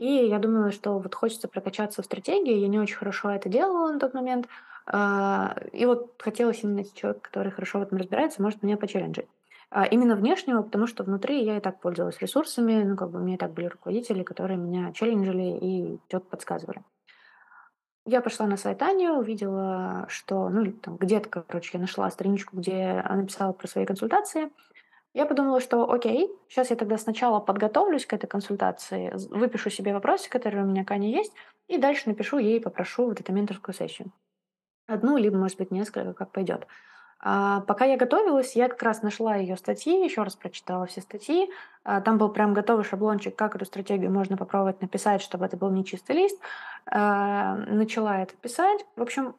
И 0.00 0.28
я 0.28 0.38
думала, 0.38 0.72
что 0.72 0.98
вот 0.98 1.14
хочется 1.14 1.46
прокачаться 1.46 2.00
в 2.00 2.06
стратегии. 2.06 2.56
Я 2.56 2.68
не 2.68 2.78
очень 2.78 2.96
хорошо 2.96 3.28
это 3.30 3.50
делала 3.50 3.92
на 3.92 3.98
тот 4.00 4.14
момент. 4.14 4.48
А, 4.86 5.54
И 5.72 5.84
вот 5.84 6.14
хотелось 6.18 6.62
именно 6.62 6.76
найти 6.76 6.94
человека, 6.94 7.20
который 7.20 7.52
хорошо 7.52 7.80
в 7.80 7.82
этом 7.82 7.98
разбирается, 7.98 8.40
может 8.40 8.62
меня 8.62 8.78
почелленджить. 8.78 9.28
А, 9.70 9.84
Именно 9.84 10.16
внешнего, 10.16 10.62
потому 10.62 10.86
что 10.86 11.04
внутри 11.04 11.44
я 11.44 11.58
и 11.58 11.60
так 11.60 11.80
пользовалась 11.80 12.18
ресурсами, 12.18 12.82
ну, 12.82 12.96
как 12.96 13.10
бы 13.10 13.20
у 13.20 13.22
меня 13.22 13.34
и 13.34 13.38
так 13.38 13.52
были 13.52 13.66
руководители, 13.66 14.22
которые 14.22 14.56
меня 14.56 14.90
челленджили 14.94 15.58
и 15.60 15.98
что-то 16.08 16.24
подсказывали. 16.30 16.82
Я 18.06 18.22
пошла 18.22 18.46
на 18.46 18.56
сайт 18.56 18.80
Ани, 18.80 19.06
увидела, 19.10 20.06
что, 20.08 20.48
ну, 20.48 20.72
там 20.72 20.96
где-то, 20.96 21.28
короче, 21.28 21.72
я 21.74 21.80
нашла 21.80 22.10
страничку, 22.10 22.56
где 22.56 23.04
она 23.04 23.24
писала 23.26 23.52
про 23.52 23.68
свои 23.68 23.84
консультации. 23.84 24.50
Я 25.12 25.26
подумала, 25.26 25.60
что 25.60 25.90
окей, 25.90 26.30
сейчас 26.48 26.70
я 26.70 26.76
тогда 26.76 26.96
сначала 26.96 27.40
подготовлюсь 27.40 28.06
к 28.06 28.12
этой 28.12 28.28
консультации, 28.28 29.12
выпишу 29.30 29.68
себе 29.68 29.92
вопросы, 29.92 30.30
которые 30.30 30.64
у 30.64 30.66
меня 30.66 30.84
к 30.84 30.90
Ане 30.92 31.10
есть, 31.10 31.32
и 31.66 31.78
дальше 31.78 32.08
напишу 32.08 32.38
ей 32.38 32.58
и 32.58 32.62
попрошу 32.62 33.06
вот 33.06 33.20
эту 33.20 33.32
менторскую 33.32 33.74
сессию. 33.74 34.12
Одну, 34.86 35.16
либо, 35.16 35.36
может 35.36 35.58
быть, 35.58 35.70
несколько, 35.70 36.14
как 36.14 36.30
пойдет. 36.30 36.66
А, 37.22 37.60
пока 37.62 37.84
я 37.84 37.96
готовилась, 37.96 38.56
я 38.56 38.68
как 38.68 38.82
раз 38.82 39.02
нашла 39.02 39.36
ее 39.36 39.56
статьи, 39.56 40.04
еще 40.04 40.22
раз 40.22 40.36
прочитала 40.36 40.86
все 40.86 41.00
статьи. 41.00 41.50
А, 41.84 42.00
там 42.00 42.16
был 42.16 42.30
прям 42.30 42.54
готовый 42.54 42.84
шаблончик, 42.84 43.36
как 43.36 43.56
эту 43.56 43.66
стратегию 43.66 44.10
можно 44.10 44.36
попробовать 44.36 44.80
написать, 44.80 45.20
чтобы 45.20 45.44
это 45.44 45.56
был 45.56 45.70
не 45.70 45.84
чистый 45.84 46.16
лист. 46.16 46.40
А, 46.86 47.56
начала 47.56 48.22
это 48.22 48.34
писать. 48.36 48.86
В 48.96 49.02
общем, 49.02 49.34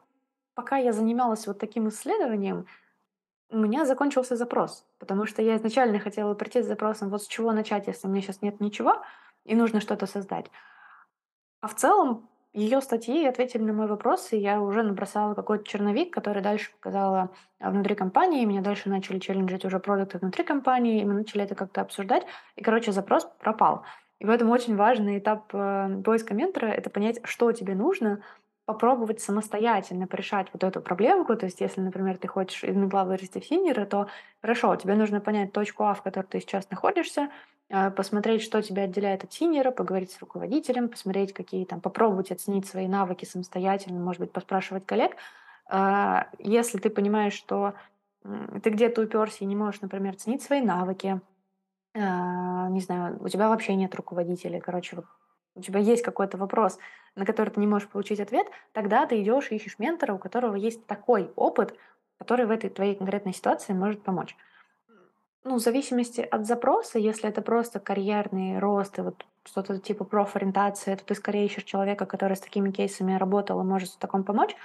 пока 0.54 0.78
я 0.78 0.94
занималась 0.94 1.48
вот 1.48 1.58
таким 1.60 1.90
исследованием, 1.90 2.68
у 3.52 3.58
меня 3.58 3.86
закончился 3.86 4.36
запрос, 4.36 4.86
потому 4.98 5.26
что 5.26 5.42
я 5.42 5.58
изначально 5.58 6.00
хотела 6.00 6.34
прийти 6.34 6.62
с 6.62 6.68
запросом, 6.68 7.10
вот 7.10 7.24
с 7.24 7.28
чего 7.28 7.52
начать, 7.52 7.88
если 7.88 8.08
у 8.08 8.10
меня 8.10 8.22
сейчас 8.22 8.42
нет 8.42 8.60
ничего, 8.60 9.02
и 9.46 9.56
нужно 9.56 9.82
что-то 9.82 10.06
создать. 10.06 10.46
А 11.62 11.68
в 11.68 11.76
целом 11.76 12.30
ее 12.54 12.82
статьи 12.82 13.26
ответили 13.26 13.64
на 13.64 13.74
мой 13.74 13.88
вопрос, 13.88 14.34
и 14.34 14.38
я 14.38 14.62
уже 14.62 14.84
набросала 14.84 15.36
какой-то 15.36 15.64
черновик, 15.64 16.14
который 16.14 16.42
дальше 16.42 16.72
показала 16.74 17.30
а, 17.60 17.72
внутри 17.72 17.96
компании. 17.96 18.44
Меня 18.44 18.62
дальше 18.62 18.90
начали 18.90 19.20
челленджить 19.20 19.64
уже 19.64 19.80
продукты 19.80 20.18
внутри 20.18 20.44
компании, 20.44 21.02
и 21.02 21.06
мы 21.06 21.14
начали 21.14 21.44
это 21.44 21.56
как-то 21.56 21.82
обсуждать. 21.82 22.26
И, 22.58 22.64
короче, 22.64 22.92
запрос 22.92 23.26
пропал. 23.40 23.86
И 24.20 24.26
в 24.26 24.30
этом 24.30 24.50
очень 24.50 24.76
важный 24.76 25.20
этап 25.20 25.50
э, 25.54 26.02
поиска 26.04 26.34
ментора– 26.34 26.68
это 26.68 26.90
понять, 26.90 27.22
что 27.24 27.52
тебе 27.54 27.74
нужно, 27.74 28.22
попробовать 28.66 29.22
самостоятельно 29.22 30.08
порешать 30.08 30.48
вот 30.54 30.64
эту 30.64 30.82
проблемку. 30.82 31.36
То 31.36 31.46
есть, 31.46 31.62
если, 31.62 31.82
например, 31.82 32.18
ты 32.18 32.28
хочешь 32.28 32.64
из 32.64 32.76
медла 32.76 33.04
вырасти 33.06 33.40
в 33.40 33.46
синера, 33.46 33.86
то 33.86 34.08
хорошо, 34.42 34.76
тебе 34.76 34.96
нужно 34.96 35.20
понять 35.20 35.52
точку 35.52 35.84
А, 35.84 35.94
в 35.94 36.02
которой 36.04 36.26
ты 36.28 36.40
сейчас 36.40 36.70
находишься, 36.70 37.30
а, 37.70 37.90
посмотреть, 37.92 38.42
что 38.44 38.62
тебя 38.62 38.84
отделяет 38.84 39.24
от 39.24 39.34
синера, 39.34 39.72
поговорить 39.72 40.12
с 40.12 40.20
руководителем, 40.20 40.90
посмотреть, 40.90 41.34
какие 41.34 41.66
там, 41.66 41.82
попробовать 41.82 42.32
оценить 42.32 42.68
свои 42.68 42.88
навыки 42.88 43.26
самостоятельно, 43.26 44.00
может 44.00 44.22
быть, 44.22 44.32
поспрашивать 44.32 44.86
коллег. 44.86 45.16
А, 45.68 46.28
Если 46.40 46.78
ты 46.78 46.90
понимаешь, 46.90 47.34
что 47.34 47.74
ты 48.64 48.70
где-то 48.70 49.02
уперся 49.02 49.38
и 49.42 49.46
не 49.46 49.56
можешь, 49.56 49.82
например, 49.82 50.14
оценить 50.14 50.44
свои 50.44 50.62
навыки, 50.62 51.22
а, 51.96 52.70
не 52.70 52.82
знаю, 52.82 53.18
у 53.22 53.28
тебя 53.30 53.50
вообще 53.50 53.76
нет 53.76 53.96
руководителя, 53.96 54.62
короче, 54.62 54.98
у 55.56 55.62
тебя 55.62 55.80
есть 55.80 56.04
какой-то 56.04 56.38
вопрос, 56.38 56.78
на 57.16 57.26
который 57.26 57.50
ты 57.50 57.60
не 57.60 57.68
можешь 57.68 57.90
получить 57.90 58.20
ответ, 58.20 58.48
тогда 58.72 59.06
ты 59.06 59.22
идешь 59.22 59.52
и 59.52 59.56
ищешь 59.56 59.80
ментора, 59.80 60.14
у 60.14 60.18
которого 60.18 60.56
есть 60.56 60.86
такой 60.86 61.32
опыт, 61.36 61.76
который 62.18 62.46
в 62.46 62.52
этой 62.52 62.70
твоей 62.70 62.96
конкретной 62.96 63.34
ситуации 63.34 63.74
может 63.74 64.04
помочь. 64.04 64.36
Ну, 65.44 65.56
в 65.56 65.60
зависимости 65.60 66.22
от 66.22 66.46
запроса, 66.46 67.00
если 67.00 67.28
это 67.28 67.42
просто 67.42 67.80
карьерный 67.80 68.60
рост 68.60 69.00
и 69.00 69.02
вот 69.02 69.26
что-то 69.44 69.80
типа 69.80 70.04
профориентация, 70.04 70.96
то 70.96 71.04
ты 71.04 71.16
скорее 71.16 71.48
ищешь 71.48 71.64
человека, 71.64 72.06
который 72.06 72.38
с 72.38 72.42
такими 72.42 72.70
кейсами 72.70 73.16
работал 73.16 73.60
и 73.60 73.64
может 73.64 73.90
в 73.90 73.98
таком 73.98 74.24
помочь. 74.24 74.56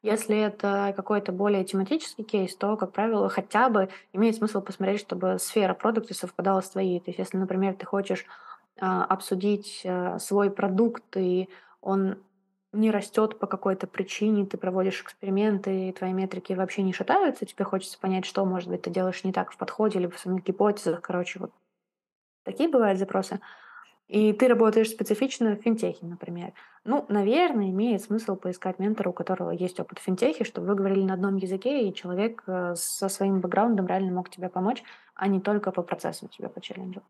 Если 0.00 0.36
это 0.36 0.94
какой-то 0.96 1.32
более 1.32 1.64
тематический 1.64 2.24
кейс, 2.24 2.56
то, 2.56 2.76
как 2.76 2.92
правило, 2.92 3.28
хотя 3.28 3.68
бы 3.68 3.90
имеет 4.14 4.34
смысл 4.34 4.62
посмотреть, 4.62 5.00
чтобы 5.00 5.38
сфера 5.38 5.74
продукта 5.74 6.14
совпадала 6.14 6.60
с 6.62 6.70
твоей. 6.70 6.98
То 6.98 7.10
есть, 7.10 7.18
если, 7.18 7.36
например, 7.36 7.74
ты 7.74 7.84
хочешь 7.84 8.24
обсудить 8.78 9.82
а, 9.84 10.18
свой 10.18 10.50
продукт, 10.50 11.16
и 11.16 11.48
он 11.80 12.18
не 12.72 12.90
растет 12.90 13.38
по 13.38 13.46
какой-то 13.46 13.86
причине, 13.86 14.46
ты 14.46 14.56
проводишь 14.56 15.02
эксперименты, 15.02 15.88
и 15.88 15.92
твои 15.92 16.12
метрики 16.12 16.54
вообще 16.54 16.82
не 16.82 16.92
шатаются, 16.92 17.44
тебе 17.44 17.64
хочется 17.64 17.98
понять, 17.98 18.24
что, 18.24 18.44
может 18.46 18.68
быть, 18.68 18.82
ты 18.82 18.90
делаешь 18.90 19.24
не 19.24 19.32
так 19.32 19.52
в 19.52 19.56
подходе 19.58 19.98
или 19.98 20.06
в 20.06 20.18
самих 20.18 20.44
гипотезах. 20.44 21.02
Короче, 21.02 21.38
вот 21.38 21.52
такие 22.44 22.68
бывают 22.68 22.98
запросы. 22.98 23.40
И 24.08 24.32
ты 24.32 24.48
работаешь 24.48 24.90
специфично 24.90 25.56
в 25.56 25.62
финтехе, 25.62 26.04
например. 26.04 26.52
Ну, 26.84 27.06
наверное, 27.08 27.70
имеет 27.70 28.02
смысл 28.02 28.36
поискать 28.36 28.78
ментора, 28.78 29.10
у 29.10 29.12
которого 29.12 29.50
есть 29.52 29.80
опыт 29.80 29.98
в 29.98 30.02
финтехе, 30.02 30.44
чтобы 30.44 30.66
вы 30.66 30.74
говорили 30.74 31.02
на 31.02 31.14
одном 31.14 31.36
языке, 31.36 31.88
и 31.88 31.94
человек 31.94 32.42
э, 32.46 32.74
со 32.76 33.08
своим 33.08 33.40
бэкграундом 33.40 33.86
реально 33.86 34.12
мог 34.12 34.28
тебе 34.28 34.48
помочь, 34.48 34.82
а 35.14 35.28
не 35.28 35.40
только 35.40 35.72
по 35.72 35.82
процессу 35.82 36.28
тебя 36.28 36.48
почелленджил. 36.48 37.02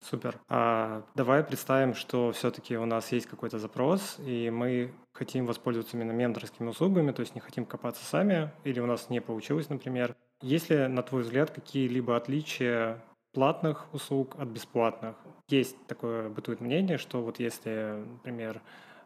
Супер. 0.00 0.38
А 0.48 1.02
давай 1.14 1.42
представим, 1.42 1.94
что 1.94 2.30
все-таки 2.32 2.76
у 2.76 2.86
нас 2.86 3.10
есть 3.12 3.26
какой-то 3.26 3.58
запрос, 3.58 4.16
и 4.18 4.50
мы 4.50 4.92
хотим 5.12 5.46
воспользоваться 5.46 5.96
именно 5.96 6.12
менторскими 6.12 6.68
услугами, 6.68 7.12
то 7.12 7.20
есть 7.20 7.34
не 7.34 7.40
хотим 7.40 7.64
копаться 7.64 8.04
сами, 8.04 8.52
или 8.64 8.78
у 8.78 8.86
нас 8.86 9.10
не 9.10 9.20
получилось, 9.20 9.68
например. 9.68 10.14
Есть 10.42 10.70
ли, 10.70 10.86
на 10.86 11.02
твой 11.02 11.22
взгляд, 11.22 11.50
какие-либо 11.50 12.16
отличия 12.16 13.02
платных 13.32 13.92
услуг 13.92 14.36
от 14.38 14.48
бесплатных? 14.48 15.16
Есть 15.48 15.76
такое 15.86 16.28
бытует 16.28 16.60
мнение, 16.60 16.98
что 16.98 17.22
вот 17.22 17.40
если, 17.40 18.04
например, 18.12 18.60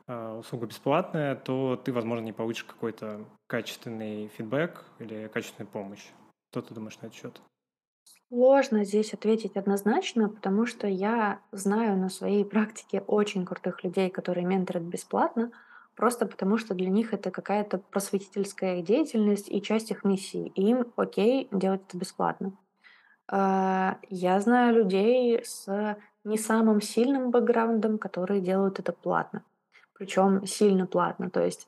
а, 0.06 0.38
услуга 0.38 0.66
бесплатная, 0.66 1.36
то 1.36 1.80
ты, 1.82 1.92
возможно, 1.92 2.24
не 2.24 2.32
получишь 2.32 2.64
какой-то 2.64 3.24
качественный 3.46 4.28
фидбэк 4.28 4.84
или 4.98 5.28
качественную 5.28 5.70
помощь. 5.70 6.04
Что 6.50 6.62
ты 6.62 6.74
думаешь 6.74 6.98
на 7.00 7.06
этот 7.06 7.16
счет? 7.16 7.40
Сложно 8.30 8.84
здесь 8.84 9.12
ответить 9.12 9.56
однозначно, 9.56 10.28
потому 10.28 10.64
что 10.64 10.86
я 10.86 11.40
знаю 11.50 11.96
на 11.96 12.08
своей 12.08 12.44
практике 12.54 13.02
очень 13.08 13.44
крутых 13.44 13.82
людей, 13.82 14.08
которые 14.08 14.46
менторят 14.46 14.84
бесплатно, 14.84 15.50
просто 15.96 16.26
потому 16.26 16.56
что 16.56 16.74
для 16.74 16.90
них 16.90 17.12
это 17.12 17.32
какая-то 17.32 17.78
просветительская 17.78 18.82
деятельность 18.82 19.50
и 19.50 19.60
часть 19.60 19.90
их 19.90 20.04
миссии. 20.04 20.52
И 20.54 20.62
им 20.70 20.86
окей 20.94 21.48
делать 21.50 21.82
это 21.88 21.98
бесплатно. 21.98 22.52
А, 23.26 23.98
Я 24.08 24.38
знаю 24.38 24.76
людей 24.76 25.42
с 25.44 25.96
не 26.22 26.38
самым 26.38 26.80
сильным 26.80 27.32
бэкграундом, 27.32 27.98
которые 27.98 28.40
делают 28.40 28.78
это 28.78 28.92
платно. 28.92 29.42
Причем 29.94 30.46
сильно 30.46 30.86
платно. 30.86 31.30
То 31.30 31.44
есть 31.44 31.66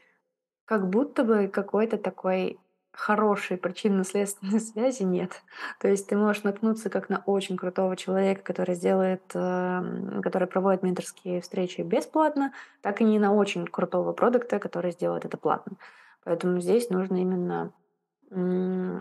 как 0.64 0.88
будто 0.88 1.24
бы 1.24 1.48
какой-то 1.48 1.98
такой 1.98 2.60
хорошей 2.92 3.56
причинно-следственной 3.56 4.60
связи 4.60 5.02
нет. 5.02 5.42
То 5.80 5.88
есть 5.88 6.08
ты 6.08 6.16
можешь 6.16 6.42
наткнуться 6.42 6.90
как 6.90 7.08
на 7.08 7.22
очень 7.26 7.56
крутого 7.56 7.96
человека, 7.96 8.42
который 8.42 8.74
сделает, 8.74 9.22
эм, 9.34 10.22
который 10.22 10.46
проводит 10.46 10.82
менторские 10.82 11.40
встречи 11.40 11.80
бесплатно, 11.80 12.52
так 12.80 13.00
и 13.00 13.04
не 13.04 13.18
на 13.18 13.34
очень 13.34 13.66
крутого 13.66 14.12
продукта, 14.12 14.58
который 14.58 14.92
сделает 14.92 15.24
это 15.24 15.36
платно. 15.36 15.76
Поэтому 16.24 16.60
здесь 16.60 16.90
нужно 16.90 17.16
именно 17.16 17.72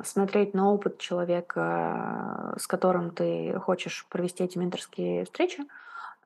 смотреть 0.03 0.53
на 0.53 0.73
опыт 0.73 0.97
человека, 0.97 2.53
с 2.57 2.67
которым 2.67 3.11
ты 3.11 3.57
хочешь 3.59 4.05
провести 4.09 4.43
эти 4.43 4.57
менторские 4.57 5.23
встречи, 5.23 5.63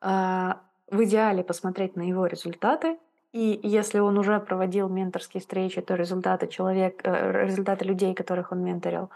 а, 0.01 0.59
в 0.89 1.03
идеале 1.03 1.43
посмотреть 1.43 1.95
на 1.95 2.01
его 2.01 2.25
результаты, 2.25 2.97
и 3.35 3.59
если 3.67 3.99
он 3.99 4.17
уже 4.17 4.39
проводил 4.39 4.87
менторские 4.87 5.41
встречи, 5.41 5.81
то 5.81 5.95
результаты 5.95 6.47
человек, 6.47 7.01
э, 7.03 7.45
результаты 7.45 7.83
людей, 7.83 8.13
которых 8.13 8.53
он 8.53 8.63
менторил. 8.63 9.09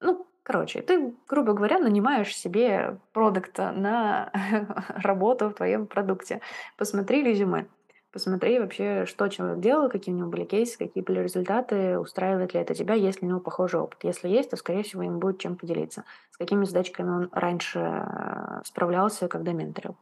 Ну, 0.00 0.28
короче, 0.44 0.80
ты, 0.80 1.12
грубо 1.28 1.52
говоря, 1.52 1.80
нанимаешь 1.80 2.36
себе 2.36 2.98
продукта 3.12 3.72
на 3.72 4.30
работу 4.94 5.48
в 5.48 5.54
твоем 5.54 5.88
продукте. 5.88 6.40
Посмотри 6.76 7.24
резюме. 7.24 7.66
Посмотри 8.12 8.60
вообще, 8.60 9.06
что 9.06 9.26
человек 9.26 9.58
делал, 9.58 9.88
какие 9.88 10.14
у 10.14 10.18
него 10.18 10.30
были 10.30 10.44
кейсы, 10.44 10.78
какие 10.78 11.02
были 11.02 11.18
результаты, 11.18 11.98
устраивает 11.98 12.54
ли 12.54 12.60
это 12.60 12.74
тебя, 12.74 12.94
есть 12.94 13.22
ли 13.22 13.26
у 13.26 13.30
него 13.30 13.40
похожий 13.40 13.80
опыт. 13.80 14.04
Если 14.04 14.28
есть, 14.28 14.50
то, 14.50 14.56
скорее 14.56 14.84
всего, 14.84 15.02
им 15.02 15.18
будет 15.18 15.40
чем 15.40 15.56
поделиться. 15.56 16.04
С 16.30 16.36
какими 16.36 16.64
задачками 16.64 17.10
он 17.10 17.28
раньше 17.32 17.80
э, 17.80 18.60
справлялся, 18.64 19.26
когда 19.26 19.50
менторил. 19.52 19.96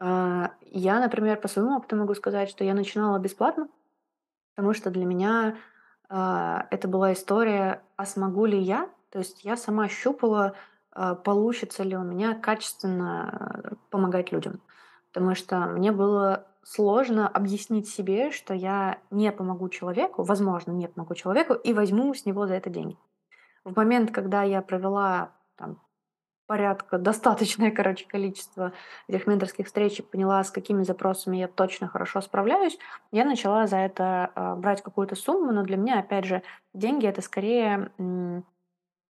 А, 0.00 0.52
Я, 0.62 1.00
например, 1.00 1.40
по 1.40 1.48
своему 1.48 1.76
опыту 1.76 1.96
могу 1.96 2.14
сказать, 2.14 2.48
что 2.50 2.64
я 2.64 2.74
начинала 2.74 3.18
бесплатно, 3.18 3.68
потому 4.56 4.74
что 4.74 4.90
для 4.90 5.04
меня 5.04 5.56
А, 6.10 6.66
это 6.70 6.88
была 6.88 7.12
история, 7.12 7.82
а 7.96 8.06
смогу 8.06 8.46
ли 8.46 8.58
я? 8.58 8.90
То 9.10 9.20
есть 9.20 9.44
я 9.44 9.56
сама 9.56 9.88
щупала, 9.88 10.54
а, 10.92 11.14
получится 11.14 11.84
ли 11.84 11.96
у 11.96 12.02
меня 12.02 12.34
качественно 12.34 13.76
помогать 13.90 14.32
людям. 14.32 14.60
Потому 15.12 15.34
что 15.36 15.60
мне 15.66 15.92
было 15.92 16.46
сложно 16.64 17.28
объяснить 17.28 17.88
себе, 17.88 18.30
что 18.32 18.54
я 18.54 18.98
не 19.10 19.32
помогу 19.32 19.68
человеку, 19.68 20.22
возможно, 20.24 20.72
не 20.72 20.88
помогу 20.88 21.14
человеку, 21.14 21.54
и 21.54 21.72
возьму 21.72 22.12
с 22.14 22.26
него 22.26 22.46
за 22.46 22.54
это 22.54 22.70
деньги. 22.70 22.98
В 23.64 23.76
момент, 23.76 24.10
когда 24.12 24.42
я 24.42 24.62
провела 24.62 25.32
там, 25.56 25.80
порядка, 26.50 26.98
достаточное, 26.98 27.70
короче, 27.70 28.08
количество 28.08 28.72
этих 29.06 29.28
менторских 29.28 29.66
встреч 29.66 30.00
и 30.00 30.02
поняла, 30.02 30.42
с 30.42 30.50
какими 30.50 30.82
запросами 30.82 31.36
я 31.36 31.46
точно 31.46 31.86
хорошо 31.86 32.20
справляюсь, 32.20 32.76
я 33.12 33.24
начала 33.24 33.68
за 33.68 33.76
это 33.76 34.32
э, 34.34 34.54
брать 34.56 34.82
какую-то 34.82 35.14
сумму, 35.14 35.52
но 35.52 35.62
для 35.62 35.76
меня, 35.76 36.00
опять 36.00 36.24
же, 36.24 36.42
деньги 36.74 37.06
это 37.06 37.22
скорее 37.22 37.92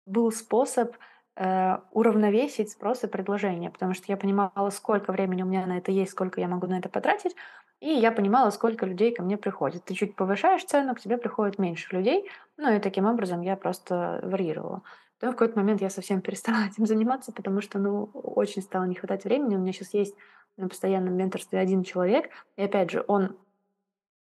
был 0.04 0.32
способ 0.32 0.96
э, 1.36 1.78
уравновесить 1.92 2.72
спрос 2.72 3.04
и 3.04 3.06
предложение, 3.06 3.70
потому 3.70 3.94
что 3.94 4.06
я 4.08 4.16
понимала, 4.16 4.70
сколько 4.70 5.12
времени 5.12 5.44
у 5.44 5.46
меня 5.46 5.64
на 5.64 5.78
это 5.78 5.92
есть, 5.92 6.10
сколько 6.10 6.40
я 6.40 6.48
могу 6.48 6.66
на 6.66 6.80
это 6.80 6.88
потратить, 6.88 7.36
и 7.78 7.90
я 7.90 8.10
понимала, 8.10 8.50
сколько 8.50 8.84
людей 8.84 9.14
ко 9.14 9.22
мне 9.22 9.36
приходит. 9.36 9.84
Ты 9.84 9.94
чуть 9.94 10.16
повышаешь 10.16 10.64
цену, 10.64 10.96
к 10.96 11.00
тебе 11.00 11.18
приходит 11.18 11.60
меньше 11.60 11.94
людей, 11.94 12.28
ну 12.56 12.74
и 12.74 12.80
таким 12.80 13.06
образом 13.06 13.42
я 13.42 13.54
просто 13.54 14.18
варьировала. 14.24 14.82
Потом 15.18 15.34
в 15.34 15.38
какой-то 15.38 15.58
момент 15.58 15.80
я 15.80 15.90
совсем 15.90 16.20
перестала 16.22 16.66
этим 16.66 16.86
заниматься, 16.86 17.32
потому 17.32 17.60
что, 17.60 17.78
ну, 17.78 18.10
очень 18.12 18.62
стало 18.62 18.84
не 18.84 18.94
хватать 18.94 19.24
времени. 19.24 19.56
У 19.56 19.58
меня 19.58 19.72
сейчас 19.72 19.94
есть 19.94 20.14
на 20.56 20.68
постоянном 20.68 21.14
менторстве 21.14 21.58
один 21.58 21.84
человек, 21.84 22.30
и 22.56 22.62
опять 22.62 22.90
же, 22.90 23.04
он 23.06 23.36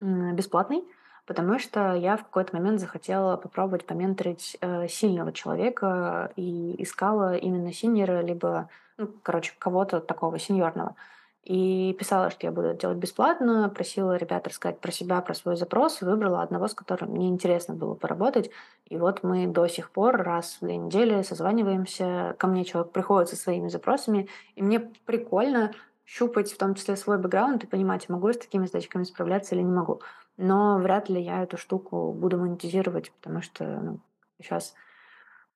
бесплатный, 0.01 0.83
потому 1.25 1.59
что 1.59 1.93
я 1.93 2.17
в 2.17 2.23
какой-то 2.23 2.55
момент 2.55 2.79
захотела 2.79 3.37
попробовать 3.37 3.85
поменторить 3.85 4.57
э, 4.59 4.87
сильного 4.87 5.31
человека 5.31 6.31
и 6.35 6.81
искала 6.81 7.35
именно 7.35 7.71
синьора, 7.71 8.21
либо, 8.21 8.69
ну, 8.97 9.07
короче, 9.23 9.53
кого-то 9.57 10.01
такого 10.01 10.39
сеньорного. 10.39 10.95
И 11.43 11.93
писала, 11.99 12.29
что 12.29 12.47
я 12.47 12.53
буду 12.53 12.69
это 12.69 12.81
делать 12.81 12.97
бесплатно, 12.97 13.67
просила 13.67 14.15
ребят 14.15 14.47
рассказать 14.47 14.79
про 14.79 14.91
себя, 14.91 15.19
про 15.19 15.33
свой 15.33 15.57
запрос, 15.57 16.01
выбрала 16.01 16.41
одного, 16.41 16.69
с 16.69 16.73
которым 16.73 17.11
мне 17.11 17.27
интересно 17.27 17.73
было 17.73 17.95
поработать. 17.95 18.49
И 18.87 18.97
вот 18.97 19.23
мы 19.23 19.47
до 19.47 19.67
сих 19.67 19.91
пор 19.91 20.15
раз 20.15 20.57
в 20.61 20.65
две 20.65 20.77
недели 20.77 21.21
созваниваемся, 21.21 22.35
ко 22.39 22.47
мне 22.47 22.63
человек 22.63 22.93
приходит 22.93 23.29
со 23.29 23.35
своими 23.35 23.67
запросами, 23.67 24.29
и 24.55 24.63
мне 24.63 24.79
прикольно 24.79 25.73
щупать 26.05 26.51
в 26.51 26.57
том 26.57 26.75
числе 26.75 26.95
свой 26.95 27.17
бэкграунд 27.17 27.65
и 27.65 27.67
понимать, 27.67 28.07
могу 28.07 28.27
я 28.27 28.33
с 28.33 28.37
такими 28.37 28.65
задачками 28.65 29.03
справляться 29.03 29.55
или 29.55 29.63
не 29.63 29.71
могу. 29.71 30.01
Но 30.37 30.77
вряд 30.77 31.09
ли 31.09 31.21
я 31.21 31.43
эту 31.43 31.57
штуку 31.57 32.13
буду 32.13 32.37
монетизировать, 32.37 33.11
потому 33.11 33.41
что 33.41 33.65
ну, 33.65 33.99
сейчас 34.41 34.73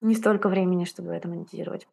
не 0.02 0.16
столько 0.16 0.50
времени, 0.50 0.84
чтобы 0.84 1.14
это 1.14 1.30
монетизировать. 1.30 1.88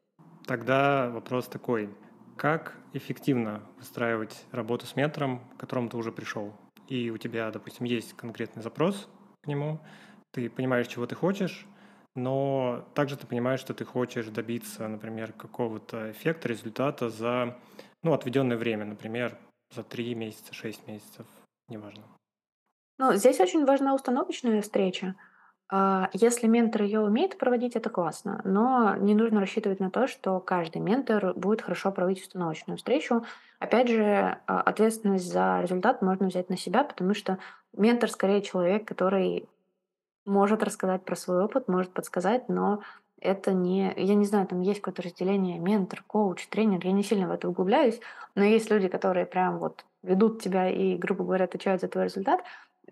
Тогда 0.47 1.11
вопрос 1.11 1.47
такой. 1.47 1.89
Как 2.37 2.77
эффективно 2.93 3.63
выстраивать 3.79 4.45
работу 4.51 4.87
с 4.87 4.97
ментором, 4.97 5.41
к 5.57 5.61
которому 5.61 5.89
ты 5.89 5.97
уже 5.97 6.13
пришел? 6.13 6.53
И 6.89 7.11
у 7.11 7.19
тебя, 7.19 7.51
допустим, 7.51 7.87
есть 7.87 8.15
конкретный 8.15 8.63
запрос 8.63 9.09
к 9.43 9.47
нему, 9.47 9.81
ты 10.33 10.51
понимаешь, 10.51 10.89
чего 10.89 11.07
ты 11.07 11.15
хочешь, 11.15 11.67
но 12.17 12.87
также 12.95 13.17
ты 13.17 13.27
понимаешь, 13.27 13.61
что 13.61 13.73
ты 13.73 13.85
хочешь 13.85 14.27
добиться, 14.27 14.87
например, 14.89 15.33
какого-то 15.33 16.11
эффекта, 16.11 16.49
результата 16.49 17.09
за 17.09 17.59
ну, 18.03 18.13
отведенное 18.13 18.57
время, 18.57 18.85
например, 18.85 19.39
за 19.75 19.83
три 19.83 20.15
месяца, 20.15 20.53
шесть 20.53 20.87
месяцев, 20.87 21.27
неважно. 21.69 22.05
Ну, 22.99 23.15
здесь 23.15 23.41
очень 23.41 23.65
важна 23.65 23.95
установочная 23.95 24.61
встреча. 24.63 25.17
А, 25.71 26.11
если 26.13 26.47
ментор 26.47 26.83
ее 26.83 27.01
умеет 27.01 27.39
проводить, 27.39 27.75
это 27.75 27.89
классно, 27.89 28.41
но 28.45 28.97
не 28.97 29.15
нужно 29.15 29.41
рассчитывать 29.41 29.81
на 29.81 29.91
то, 29.91 30.07
что 30.07 30.39
каждый 30.41 30.81
ментор 30.81 31.33
будет 31.35 31.63
хорошо 31.63 31.91
проводить 31.91 32.23
установочную 32.23 32.77
встречу. 32.77 33.25
Опять 33.59 33.89
же, 33.89 34.39
а, 34.47 34.61
ответственность 34.61 35.31
за 35.31 35.61
результат 35.63 36.03
можно 36.03 36.27
взять 36.27 36.51
на 36.51 36.57
себя, 36.57 36.85
потому 36.85 37.15
что 37.15 37.39
ментор 37.73 38.11
скорее 38.11 38.43
человек, 38.43 38.87
который 38.87 39.49
может 40.27 40.63
рассказать 40.63 41.05
про 41.05 41.17
свой 41.17 41.43
опыт, 41.45 41.69
может 41.69 41.93
подсказать, 41.93 42.49
но 42.49 42.83
это 43.21 43.53
не... 43.53 43.93
Я 43.97 44.15
не 44.15 44.27
знаю, 44.27 44.47
там 44.47 44.61
есть 44.61 44.81
какое-то 44.81 45.03
разделение 45.03 45.59
ментор, 45.59 46.03
коуч, 46.07 46.47
тренер, 46.49 46.85
я 46.85 46.93
не 46.93 47.03
сильно 47.03 47.27
в 47.27 47.33
это 47.33 47.49
углубляюсь, 47.49 48.01
но 48.35 48.45
есть 48.45 48.71
люди, 48.71 48.89
которые 48.89 49.25
прям 49.25 49.59
вот 49.59 49.85
ведут 50.03 50.43
тебя 50.43 50.69
и, 50.69 50.97
грубо 50.97 51.25
говоря, 51.25 51.47
отвечают 51.47 51.81
за 51.81 51.89
твой 51.89 52.05
результат, 52.05 52.43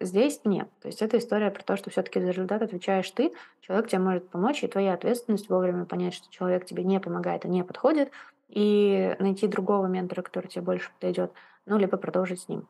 Здесь 0.00 0.40
нет. 0.44 0.68
То 0.80 0.88
есть 0.88 1.02
это 1.02 1.18
история 1.18 1.50
про 1.50 1.62
то, 1.62 1.76
что 1.76 1.90
все-таки 1.90 2.20
за 2.20 2.28
результат 2.28 2.62
отвечаешь 2.62 3.10
ты, 3.10 3.32
человек 3.60 3.88
тебе 3.88 4.00
может 4.00 4.28
помочь, 4.28 4.64
и 4.64 4.68
твоя 4.68 4.94
ответственность 4.94 5.48
вовремя 5.48 5.84
понять, 5.84 6.14
что 6.14 6.30
человек 6.30 6.64
тебе 6.64 6.82
не 6.82 6.98
помогает 6.98 7.44
и 7.44 7.48
не 7.48 7.62
подходит, 7.62 8.10
и 8.48 9.16
найти 9.18 9.46
другого 9.46 9.86
ментора, 9.86 10.22
который 10.22 10.48
тебе 10.48 10.62
больше 10.62 10.90
подойдет, 10.98 11.32
ну, 11.66 11.78
либо 11.78 11.96
продолжить 11.96 12.40
с 12.40 12.48
ним. 12.48 12.66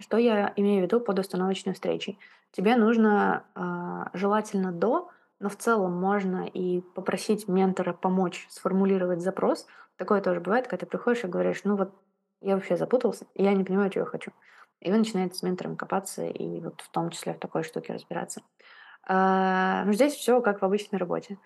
Что 0.00 0.16
я 0.16 0.52
имею 0.56 0.80
в 0.80 0.84
виду 0.84 1.00
под 1.00 1.18
установочной 1.18 1.72
встречей? 1.72 2.18
Тебе 2.52 2.76
нужно 2.76 3.44
э, 3.54 4.16
желательно 4.16 4.72
до, 4.72 5.10
но 5.40 5.48
в 5.48 5.56
целом 5.56 5.92
можно 5.92 6.46
и 6.46 6.80
попросить 6.80 7.48
ментора 7.48 7.92
помочь 7.92 8.46
сформулировать 8.50 9.20
запрос. 9.20 9.66
Такое 9.96 10.20
тоже 10.20 10.40
бывает, 10.40 10.66
когда 10.66 10.84
ты 10.84 10.86
приходишь 10.86 11.24
и 11.24 11.28
говоришь, 11.28 11.62
ну 11.64 11.76
вот 11.76 11.92
я 12.40 12.54
вообще 12.54 12.76
запутался, 12.76 13.26
я 13.34 13.52
не 13.54 13.64
понимаю, 13.64 13.90
что 13.90 14.00
я 14.00 14.06
хочу. 14.06 14.32
И 14.84 14.90
вы 14.90 14.98
начинаете 14.98 15.34
с 15.34 15.42
ментором 15.42 15.76
копаться 15.76 16.24
и 16.24 16.60
вот 16.60 16.80
в 16.80 16.88
том 16.90 17.10
числе 17.10 17.34
в 17.34 17.38
такой 17.38 17.64
штуке 17.64 17.94
разбираться. 17.94 18.42
А, 19.06 19.84
ну, 19.84 19.92
здесь 19.92 20.14
все 20.14 20.40
как 20.40 20.60
в 20.60 20.64
обычной 20.64 20.98
работе. 20.98 21.38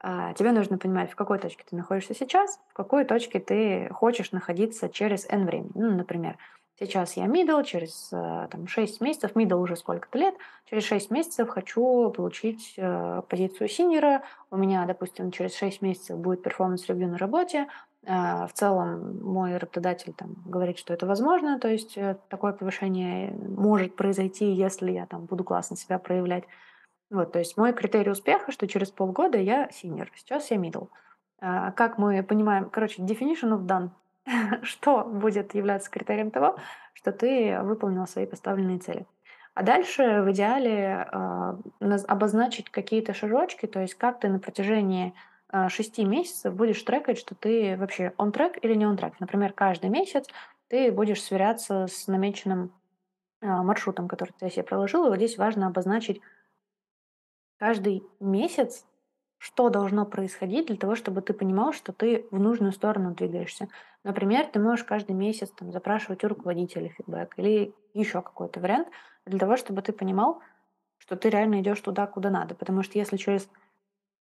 А, 0.00 0.34
тебе 0.34 0.52
нужно 0.52 0.76
понимать, 0.76 1.10
в 1.10 1.16
какой 1.16 1.38
точке 1.38 1.64
ты 1.68 1.76
находишься 1.76 2.14
сейчас, 2.14 2.60
в 2.68 2.74
какой 2.74 3.06
точке 3.06 3.40
ты 3.40 3.88
хочешь 3.90 4.32
находиться 4.32 4.90
через 4.90 5.26
N 5.30 5.46
времени. 5.46 5.72
Ну, 5.74 5.96
например, 5.96 6.36
сейчас 6.78 7.16
я 7.16 7.24
middle, 7.24 7.64
через 7.64 8.10
э, 8.12 8.48
там, 8.50 8.66
6 8.66 9.00
месяцев, 9.00 9.32
middle 9.34 9.62
уже 9.62 9.76
сколько-то 9.76 10.18
лет, 10.18 10.34
через 10.68 10.84
6 10.84 11.10
месяцев 11.10 11.48
хочу 11.48 12.10
получить 12.10 12.74
э, 12.76 13.22
позицию 13.28 13.68
senior 13.68 14.09
а, 14.09 14.22
у 14.50 14.58
меня, 14.58 14.84
допустим, 14.84 15.30
через 15.30 15.56
6 15.56 15.80
месяцев 15.80 16.18
будет 16.18 16.42
performance 16.42 16.85
review 16.85 17.08
на 17.08 17.16
работе, 17.16 17.68
в 18.06 18.50
целом 18.52 19.20
мой 19.22 19.56
работодатель 19.56 20.12
там 20.12 20.36
говорит, 20.44 20.78
что 20.78 20.92
это 20.92 21.06
возможно, 21.06 21.58
то 21.58 21.68
есть 21.68 21.96
э, 21.96 22.16
такое 22.28 22.52
повышение 22.52 23.32
может 23.32 23.96
произойти, 23.96 24.52
если 24.52 24.90
я 24.90 25.06
там 25.06 25.24
буду 25.24 25.44
классно 25.44 25.76
себя 25.76 25.98
проявлять. 25.98 26.44
Вот, 27.10 27.32
то 27.32 27.38
есть 27.38 27.56
мой 27.56 27.72
критерий 27.72 28.10
успеха, 28.10 28.52
что 28.52 28.66
через 28.66 28.90
полгода 28.90 29.38
я 29.38 29.68
senior, 29.68 30.08
сейчас 30.16 30.50
я 30.50 30.56
middle. 30.56 30.88
А, 31.40 31.72
как 31.72 31.98
мы 31.98 32.22
понимаем, 32.22 32.68
короче, 32.70 33.02
definition 33.02 33.58
of 33.58 33.66
done, 33.66 33.90
что 34.62 35.04
будет 35.04 35.54
являться 35.54 35.90
критерием 35.90 36.30
того, 36.30 36.56
что 36.94 37.12
ты 37.12 37.60
выполнил 37.62 38.06
свои 38.06 38.26
поставленные 38.26 38.78
цели. 38.78 39.06
А 39.54 39.62
дальше 39.62 40.22
в 40.22 40.32
идеале 40.32 41.06
э, 41.10 41.98
обозначить 42.08 42.70
какие-то 42.70 43.14
шажочки, 43.14 43.66
то 43.66 43.80
есть 43.80 43.94
как 43.94 44.18
ты 44.18 44.28
на 44.28 44.40
протяжении 44.40 45.14
а, 45.54 45.68
шести 45.68 46.04
месяцев 46.04 46.52
будешь 46.52 46.82
трекать, 46.82 47.16
что 47.16 47.36
ты 47.36 47.76
вообще 47.76 48.12
он 48.16 48.32
трек 48.32 48.58
или 48.64 48.74
не 48.74 48.86
он 48.86 48.96
трек. 48.96 49.20
Например, 49.20 49.52
каждый 49.52 49.88
месяц 49.88 50.26
ты 50.66 50.90
будешь 50.90 51.22
сверяться 51.22 51.86
с 51.86 52.08
намеченным 52.08 52.72
а, 53.40 53.62
маршрутом, 53.62 54.08
который 54.08 54.32
ты 54.36 54.50
себе 54.50 54.64
проложил. 54.64 55.06
И 55.06 55.10
вот 55.10 55.16
здесь 55.16 55.38
важно 55.38 55.68
обозначить 55.68 56.20
каждый 57.56 58.02
месяц, 58.18 58.84
что 59.38 59.68
должно 59.68 60.04
происходить 60.04 60.66
для 60.66 60.76
того, 60.76 60.96
чтобы 60.96 61.22
ты 61.22 61.32
понимал, 61.32 61.72
что 61.72 61.92
ты 61.92 62.26
в 62.32 62.40
нужную 62.40 62.72
сторону 62.72 63.14
двигаешься. 63.14 63.68
Например, 64.02 64.46
ты 64.46 64.58
можешь 64.58 64.84
каждый 64.84 65.12
месяц 65.12 65.52
там, 65.52 65.70
запрашивать 65.70 66.24
у 66.24 66.28
руководителя 66.28 66.88
фидбэк 66.88 67.34
или 67.36 67.72
еще 67.92 68.22
какой-то 68.22 68.58
вариант 68.58 68.88
для 69.24 69.38
того, 69.38 69.56
чтобы 69.56 69.82
ты 69.82 69.92
понимал, 69.92 70.40
что 70.98 71.14
ты 71.14 71.30
реально 71.30 71.60
идешь 71.60 71.80
туда, 71.80 72.08
куда 72.08 72.28
надо. 72.28 72.56
Потому 72.56 72.82
что 72.82 72.98
если 72.98 73.16
через 73.18 73.48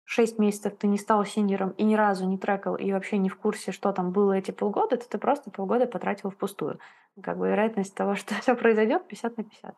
шесть 0.04 0.38
месяцев 0.38 0.74
ты 0.78 0.86
не 0.86 0.98
стал 0.98 1.24
синером 1.24 1.70
и 1.70 1.84
ни 1.84 1.94
разу 1.94 2.26
не 2.26 2.38
трекал 2.38 2.76
и 2.76 2.92
вообще 2.92 3.18
не 3.18 3.28
в 3.28 3.36
курсе, 3.36 3.72
что 3.72 3.92
там 3.92 4.12
было 4.12 4.32
эти 4.32 4.50
полгода, 4.50 4.96
то 4.96 5.08
ты 5.08 5.18
просто 5.18 5.50
полгода 5.50 5.86
потратил 5.86 6.30
впустую. 6.30 6.78
Как 7.22 7.38
бы 7.38 7.48
вероятность 7.48 7.94
того, 7.94 8.14
что 8.14 8.34
все 8.40 8.54
произойдет, 8.54 9.06
50 9.08 9.36
на 9.36 9.44
50. 9.44 9.74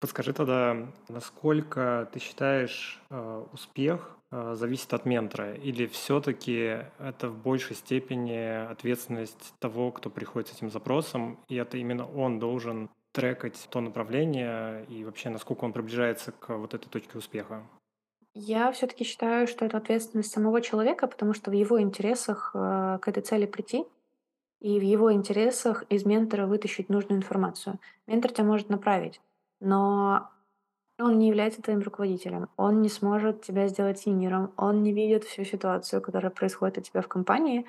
Подскажи 0.00 0.32
тогда, 0.34 0.76
насколько 1.08 2.08
ты 2.12 2.18
считаешь 2.18 3.00
э, 3.08 3.44
успех 3.52 4.18
э, 4.30 4.54
зависит 4.54 4.92
от 4.92 5.06
ментора, 5.06 5.54
или 5.54 5.86
все-таки 5.86 6.82
это 6.98 7.30
в 7.30 7.38
большей 7.38 7.74
степени 7.74 8.70
ответственность 8.70 9.54
того, 9.60 9.92
кто 9.92 10.10
приходит 10.10 10.48
с 10.48 10.56
этим 10.56 10.68
запросом, 10.70 11.38
и 11.48 11.54
это 11.56 11.78
именно 11.78 12.06
он 12.06 12.38
должен 12.38 12.90
трекать 13.12 13.68
то 13.70 13.80
направление 13.80 14.84
и 14.86 15.04
вообще 15.04 15.30
насколько 15.30 15.64
он 15.64 15.72
приближается 15.72 16.32
к 16.32 16.54
вот 16.54 16.74
этой 16.74 16.88
точке 16.88 17.16
успеха? 17.16 17.62
Я 18.34 18.72
все-таки 18.72 19.04
считаю, 19.04 19.46
что 19.46 19.64
это 19.64 19.76
ответственность 19.76 20.32
самого 20.32 20.60
человека, 20.60 21.06
потому 21.06 21.34
что 21.34 21.50
в 21.50 21.54
его 21.54 21.80
интересах 21.80 22.50
э, 22.52 22.98
к 23.00 23.06
этой 23.06 23.22
цели 23.22 23.46
прийти, 23.46 23.84
и 24.60 24.80
в 24.80 24.82
его 24.82 25.12
интересах 25.12 25.84
из 25.88 26.04
ментора 26.04 26.46
вытащить 26.46 26.88
нужную 26.88 27.18
информацию. 27.18 27.78
Ментор 28.08 28.32
тебя 28.32 28.44
может 28.44 28.70
направить, 28.70 29.20
но 29.60 30.30
Он 30.98 31.18
не 31.18 31.28
является 31.28 31.62
твоим 31.62 31.80
руководителем, 31.80 32.48
он 32.56 32.82
не 32.82 32.88
сможет 32.88 33.42
тебя 33.42 33.68
сделать 33.68 33.98
синьором, 34.00 34.52
он 34.56 34.82
не 34.82 34.92
видит 34.92 35.24
всю 35.24 35.44
ситуацию, 35.44 36.02
которая 36.02 36.30
происходит 36.30 36.78
у 36.78 36.80
тебя 36.80 37.02
в 37.02 37.08
компании, 37.08 37.66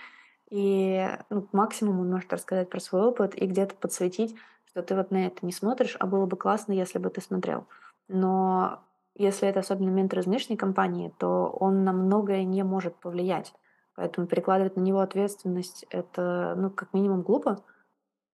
и 0.50 1.10
ну, 1.30 1.48
максимум 1.52 2.02
он 2.02 2.12
может 2.12 2.34
рассказать 2.34 2.70
про 2.70 2.80
свой 2.80 3.04
опыт 3.04 3.36
и 3.36 3.46
где-то 3.46 3.76
подсветить, 3.76 4.36
что 4.66 4.84
ты 4.84 4.96
вот 4.96 5.12
на 5.12 5.28
это 5.28 5.46
не 5.46 5.52
смотришь, 5.52 5.98
а 6.00 6.08
было 6.08 6.26
бы 6.26 6.38
классно, 6.38 6.74
если 6.74 7.00
бы 7.00 7.10
ты 7.10 7.22
смотрел. 7.22 7.68
Но 8.08 8.85
если 9.16 9.48
это 9.48 9.62
особенно 9.62 9.90
ментор 9.90 10.20
из 10.20 10.26
внешней 10.26 10.58
компании, 10.58 11.14
то 11.18 11.48
он 11.48 11.84
на 11.84 11.94
многое 11.94 12.44
не 12.44 12.64
может 12.64 12.96
повлиять. 12.96 13.54
Поэтому 13.96 14.28
перекладывать 14.28 14.76
на 14.76 14.82
него 14.82 15.00
ответственность 15.00 15.86
это, 15.90 16.54
ну, 16.58 16.70
как 16.70 16.94
минимум 16.94 17.22
глупо. 17.22 17.64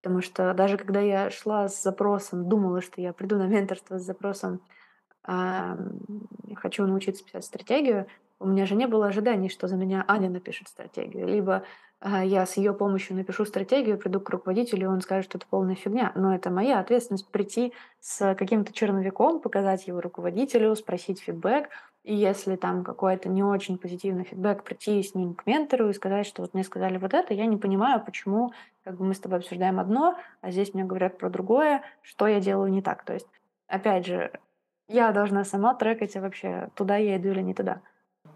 Потому 0.02 0.22
что 0.22 0.54
даже 0.56 0.78
когда 0.78 1.00
я 1.00 1.30
шла 1.30 1.67
с 1.67 1.82
запросом, 1.84 2.50
думала, 2.50 2.82
что 2.82 3.00
я 3.00 3.13
приду 3.13 3.38
на 3.38 3.46
менторство 3.46 4.00
с 4.00 4.04
запросом 4.04 4.62
ам, 5.24 6.00
хочу 6.56 6.86
научиться 6.88 7.24
писать 7.24 7.46
стратегию, 7.46 8.08
у 8.39 8.48
меня 8.48 8.65
же 8.65 8.76
не 8.76 8.88
было 8.88 9.06
ожиданий, 9.06 9.50
что 9.50 9.67
за 9.67 9.76
меня 9.76 10.04
Аня 10.08 10.32
напишет 10.32 10.67
стратегию. 10.67 11.28
Либо 11.28 11.58
а, 11.58 11.63
я 12.04 12.46
с 12.46 12.58
ее 12.58 12.74
помощью 12.74 13.16
напишу 13.16 13.46
стратегию, 13.46 13.98
приду 13.98 14.20
к 14.20 14.30
руководителю, 14.30 14.84
и 14.84 14.90
он 14.90 15.02
скажет, 15.02 15.26
что 15.26 15.38
это 15.38 15.48
полная 15.48 15.76
фигня. 15.76 16.12
Но 16.16 16.34
это 16.34 16.50
моя 16.50 16.80
ответственность 16.80 17.30
прийти 17.30 17.74
с 18.00 18.34
каким-то 18.36 18.74
черновиком, 18.74 19.40
показать 19.40 19.86
его 19.88 20.02
руководителю, 20.02 20.76
спросить 20.76 21.22
фидбэк. 21.22 21.70
И 22.04 22.16
если 22.16 22.56
там 22.56 22.84
какой-то 22.84 23.30
не 23.30 23.44
очень 23.44 23.78
позитивный 23.78 24.24
фидбэк, 24.24 24.64
прийти 24.64 25.04
с 25.04 25.14
ним 25.14 25.36
к 25.36 25.46
ментору 25.46 25.90
и 25.90 25.94
сказать, 25.94 26.26
что 26.26 26.42
вот 26.42 26.56
мне 26.56 26.64
сказали 26.64 26.98
вот 26.98 27.14
это, 27.14 27.36
я 27.36 27.46
не 27.46 27.58
понимаю, 27.58 28.04
почему 28.04 28.52
как 28.84 28.98
бы 28.98 29.06
мы 29.06 29.14
с 29.14 29.20
тобой 29.20 29.38
обсуждаем 29.38 29.80
одно, 29.80 30.18
а 30.42 30.50
здесь 30.50 30.74
мне 30.74 30.84
говорят 30.84 31.20
про 31.20 31.30
другое, 31.30 31.84
что 32.02 32.26
я 32.26 32.40
делаю 32.40 32.72
не 32.72 32.82
так. 32.82 33.04
То 33.04 33.14
есть, 33.14 33.28
опять 33.68 34.08
же, 34.08 34.32
я 34.88 35.12
должна 35.12 35.44
сама 35.44 35.76
трекать 35.76 36.16
вообще, 36.16 36.70
туда 36.74 36.98
я 36.98 37.18
иду 37.18 37.30
или 37.30 37.42
не 37.42 37.54
туда. 37.54 37.82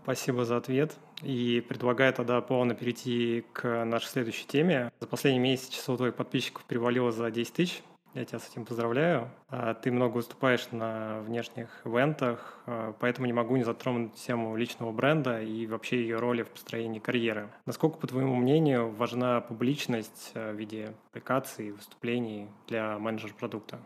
Спасибо 0.06 0.46
за 0.46 0.58
ответ. 0.58 0.96
И 1.24 1.66
предлагаю 1.68 2.14
тогда 2.14 2.40
плавно 2.40 2.76
перейти 2.76 3.44
к 3.54 3.86
нашей 3.86 4.06
следующей 4.06 4.46
теме. 4.46 4.92
За 5.00 5.08
последний 5.08 5.40
месяц 5.40 5.70
число 5.70 5.98
твоих 5.98 6.14
подписчиков 6.14 6.64
перевалило 6.66 7.12
за 7.12 7.32
10 7.32 7.52
тысяч. 7.52 7.82
Я 8.14 8.24
тебя 8.24 8.38
с 8.38 8.48
этим 8.48 8.66
поздравляю. 8.66 9.32
А 9.50 9.74
ты 9.74 9.92
много 9.92 10.18
выступаешь 10.18 10.68
на 10.70 11.22
внешних 11.22 11.82
ивентах, 11.86 12.60
а, 12.68 12.94
поэтому 13.00 13.26
не 13.26 13.34
могу 13.34 13.56
не 13.56 13.64
затронуть 13.64 14.14
тему 14.14 14.56
личного 14.56 14.92
бренда 14.92 15.42
и 15.42 15.66
вообще 15.66 16.02
ее 16.02 16.18
роли 16.18 16.44
в 16.44 16.50
построении 16.50 17.00
карьеры. 17.00 17.50
Насколько, 17.66 17.98
по 17.98 18.06
твоему 18.06 18.36
мнению, 18.36 18.92
важна 18.92 19.42
публичность 19.42 20.34
а, 20.36 20.54
в 20.54 20.56
виде 20.56 20.94
аппликаций, 21.10 21.72
выступлений 21.72 22.48
для 22.68 23.00
менеджера 23.00 23.34
продукта? 23.34 23.80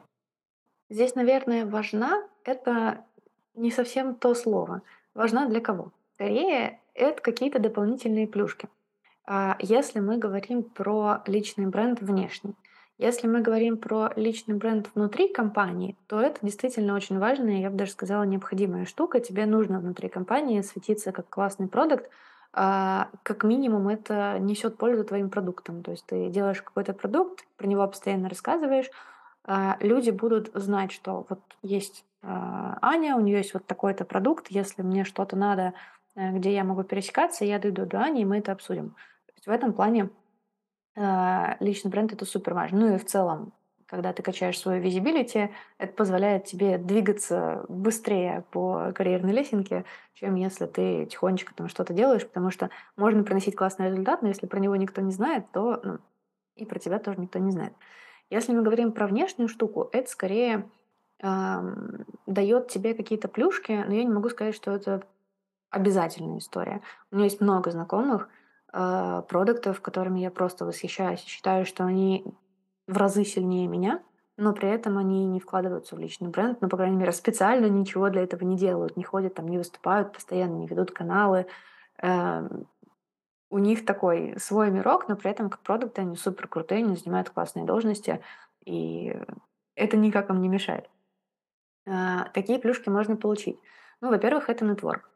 Здесь, 0.89 1.15
наверное, 1.15 1.65
важна 1.65 2.27
это 2.43 3.05
не 3.55 3.71
совсем 3.71 4.15
то 4.15 4.35
слово. 4.35 4.81
Важна 5.13 5.47
для 5.47 5.61
кого? 5.61 5.93
Скорее, 6.19 6.81
это 6.95 7.21
какие-то 7.21 7.59
дополнительные 7.59 8.27
плюшки. 8.27 8.67
А, 9.25 9.55
если 9.59 10.01
мы 10.01 10.17
говорим 10.17 10.63
про 10.63 11.23
личный 11.25 11.65
бренд 11.65 12.01
внешний, 12.01 12.55
если 12.97 13.25
мы 13.25 13.39
говорим 13.39 13.77
про 13.77 14.11
личный 14.17 14.55
бренд 14.55 14.89
внутри 14.93 15.31
компании, 15.31 15.95
то 16.07 16.19
это 16.19 16.39
действительно 16.41 16.93
очень 16.93 17.19
важная, 17.19 17.61
я 17.61 17.69
бы 17.69 17.77
даже 17.77 17.91
сказала, 17.91 18.23
необходимая 18.23 18.83
штука. 18.83 19.21
Тебе 19.21 19.45
нужно 19.45 19.79
внутри 19.79 20.09
компании 20.09 20.59
светиться 20.59 21.13
как 21.13 21.29
классный 21.29 21.69
продукт. 21.69 22.09
А, 22.51 23.07
как 23.23 23.45
минимум 23.45 23.87
это 23.87 24.39
несет 24.39 24.77
пользу 24.77 25.05
твоим 25.05 25.29
продуктам. 25.29 25.83
То 25.83 25.91
есть 25.91 26.05
ты 26.05 26.27
делаешь 26.27 26.61
какой-то 26.61 26.91
продукт, 26.91 27.45
про 27.55 27.65
него 27.65 27.87
постоянно 27.87 28.27
рассказываешь, 28.27 28.91
а, 29.45 29.77
люди 29.79 30.09
будут 30.09 30.51
знать, 30.53 30.91
что 30.91 31.25
вот 31.29 31.39
есть 31.61 32.03
Аня, 32.21 33.15
у 33.15 33.21
нее 33.21 33.37
есть 33.37 33.53
вот 33.53 33.65
такой-то 33.65 34.03
продукт, 34.03 34.47
если 34.49 34.81
мне 34.81 35.05
что-то 35.05 35.37
надо 35.37 35.73
где 36.33 36.53
я 36.53 36.63
могу 36.63 36.83
пересекаться, 36.83 37.45
я 37.45 37.59
дойду 37.59 37.85
до 37.85 38.01
Ани, 38.01 38.21
и 38.21 38.25
мы 38.25 38.39
это 38.39 38.51
обсудим. 38.51 38.95
В 39.45 39.49
этом 39.49 39.73
плане 39.73 40.09
э, 40.95 41.55
личный 41.59 41.89
бренд 41.89 42.13
это 42.13 42.25
супер 42.25 42.53
важно. 42.53 42.79
Ну 42.79 42.95
и 42.95 42.97
в 42.97 43.05
целом, 43.05 43.53
когда 43.85 44.13
ты 44.13 44.21
качаешь 44.21 44.59
свою 44.59 44.81
визибилити, 44.81 45.49
это 45.77 45.93
позволяет 45.93 46.45
тебе 46.45 46.77
двигаться 46.77 47.65
быстрее 47.69 48.43
по 48.51 48.91
карьерной 48.93 49.33
лесенке, 49.33 49.85
чем 50.13 50.35
если 50.35 50.67
ты 50.67 51.05
тихонечко 51.05 51.55
там 51.55 51.67
что-то 51.69 51.93
делаешь, 51.93 52.27
потому 52.27 52.51
что 52.51 52.69
можно 52.97 53.23
приносить 53.23 53.55
классный 53.55 53.89
результат, 53.89 54.21
но 54.21 54.27
если 54.27 54.45
про 54.45 54.59
него 54.59 54.75
никто 54.75 55.01
не 55.01 55.11
знает, 55.11 55.51
то 55.51 55.79
ну, 55.83 55.97
и 56.55 56.65
про 56.65 56.77
тебя 56.77 56.99
тоже 56.99 57.19
никто 57.19 57.39
не 57.39 57.51
знает. 57.51 57.73
Если 58.29 58.53
мы 58.53 58.61
говорим 58.61 58.91
про 58.91 59.07
внешнюю 59.07 59.47
штуку, 59.47 59.89
это 59.91 60.09
скорее 60.09 60.69
эм, 61.19 62.05
дает 62.27 62.67
тебе 62.67 62.93
какие-то 62.93 63.27
плюшки, 63.27 63.71
но 63.71 63.93
я 63.93 64.03
не 64.03 64.13
могу 64.13 64.29
сказать, 64.29 64.53
что 64.53 64.71
это 64.71 65.03
обязательная 65.69 66.39
история. 66.39 66.81
У 67.11 67.15
меня 67.15 67.25
есть 67.25 67.41
много 67.41 67.71
знакомых 67.71 68.29
э, 68.73 69.23
продуктов, 69.27 69.81
которыми 69.81 70.19
я 70.19 70.31
просто 70.31 70.65
восхищаюсь 70.65 71.21
считаю, 71.21 71.65
что 71.65 71.85
они 71.85 72.25
в 72.87 72.97
разы 72.97 73.23
сильнее 73.23 73.67
меня, 73.67 74.01
но 74.37 74.53
при 74.53 74.69
этом 74.69 74.97
они 74.97 75.25
не 75.25 75.39
вкладываются 75.39 75.95
в 75.95 75.99
личный 75.99 76.29
бренд, 76.29 76.61
ну, 76.61 76.69
по 76.69 76.77
крайней 76.77 76.95
мере, 76.95 77.11
специально 77.11 77.65
ничего 77.67 78.09
для 78.09 78.23
этого 78.23 78.43
не 78.43 78.57
делают, 78.57 78.97
не 78.97 79.03
ходят 79.03 79.35
там, 79.35 79.47
не 79.47 79.57
выступают 79.57 80.13
постоянно, 80.13 80.55
не 80.55 80.67
ведут 80.67 80.91
каналы. 80.91 81.45
Э, 82.01 82.47
у 83.51 83.57
них 83.57 83.85
такой 83.85 84.35
свой 84.39 84.69
мирок, 84.71 85.07
но 85.07 85.15
при 85.15 85.31
этом 85.31 85.49
как 85.49 85.61
продукты 85.61 86.01
они 86.01 86.15
супер 86.15 86.47
крутые, 86.47 86.83
они 86.83 86.95
занимают 86.95 87.29
классные 87.29 87.65
должности, 87.65 88.21
и 88.63 89.15
это 89.75 89.97
никак 89.97 90.29
им 90.29 90.41
не 90.41 90.47
мешает. 90.47 90.89
Э, 91.85 92.25
какие 92.33 92.57
плюшки 92.57 92.89
можно 92.89 93.17
получить? 93.17 93.59
Ну, 94.01 94.09
во-первых, 94.09 94.49
это 94.49 94.65
нетворк. 94.65 95.09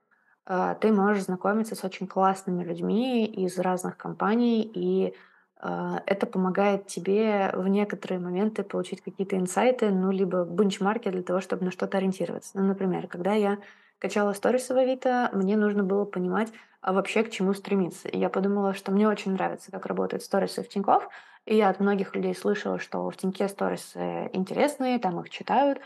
А, 0.45 0.75
ты 0.75 0.91
можешь 0.91 1.23
знакомиться 1.25 1.75
с 1.75 1.83
очень 1.83 2.07
классными 2.07 2.63
людьми 2.63 3.25
из 3.25 3.57
разных 3.59 3.97
компаний, 3.97 4.61
и 4.73 5.15
а, 5.57 6.01
это 6.05 6.25
помогает 6.27 6.87
тебе 6.87 7.51
в 7.53 7.67
некоторые 7.67 8.19
моменты 8.19 8.63
получить 8.63 9.01
какие-то 9.01 9.37
инсайты, 9.37 9.89
ну, 9.89 10.11
либо 10.11 10.43
бенчмарки 10.43 11.09
для 11.09 11.23
того, 11.23 11.39
чтобы 11.39 11.63
на 11.65 11.71
что-то 11.71 11.97
ориентироваться. 11.97 12.51
Ну, 12.59 12.65
например, 12.65 13.07
когда 13.07 13.33
я 13.33 13.59
качала 13.99 14.33
сторисы 14.33 14.73
в 14.73 14.77
Авито, 14.77 15.29
мне 15.33 15.55
нужно 15.55 15.83
было 15.83 16.03
понимать, 16.03 16.51
а 16.81 16.91
вообще 16.91 17.23
к 17.23 17.31
чему 17.31 17.53
стремиться. 17.53 18.09
И 18.09 18.17
я 18.19 18.27
подумала, 18.29 18.73
что 18.73 18.91
мне 18.91 19.07
очень 19.07 19.31
нравится, 19.31 19.71
как 19.71 19.85
работают 19.85 20.23
сторисы 20.23 20.61
в 20.61 20.67
Тинькофф, 20.67 21.07
и 21.45 21.55
я 21.55 21.69
от 21.69 21.79
многих 21.79 22.15
людей 22.15 22.35
слышала, 22.35 22.79
что 22.79 23.09
в 23.09 23.15
Тиньке 23.15 23.47
сторисы 23.47 24.29
интересные, 24.33 24.99
там 24.99 25.19
их 25.21 25.29
читают, 25.29 25.79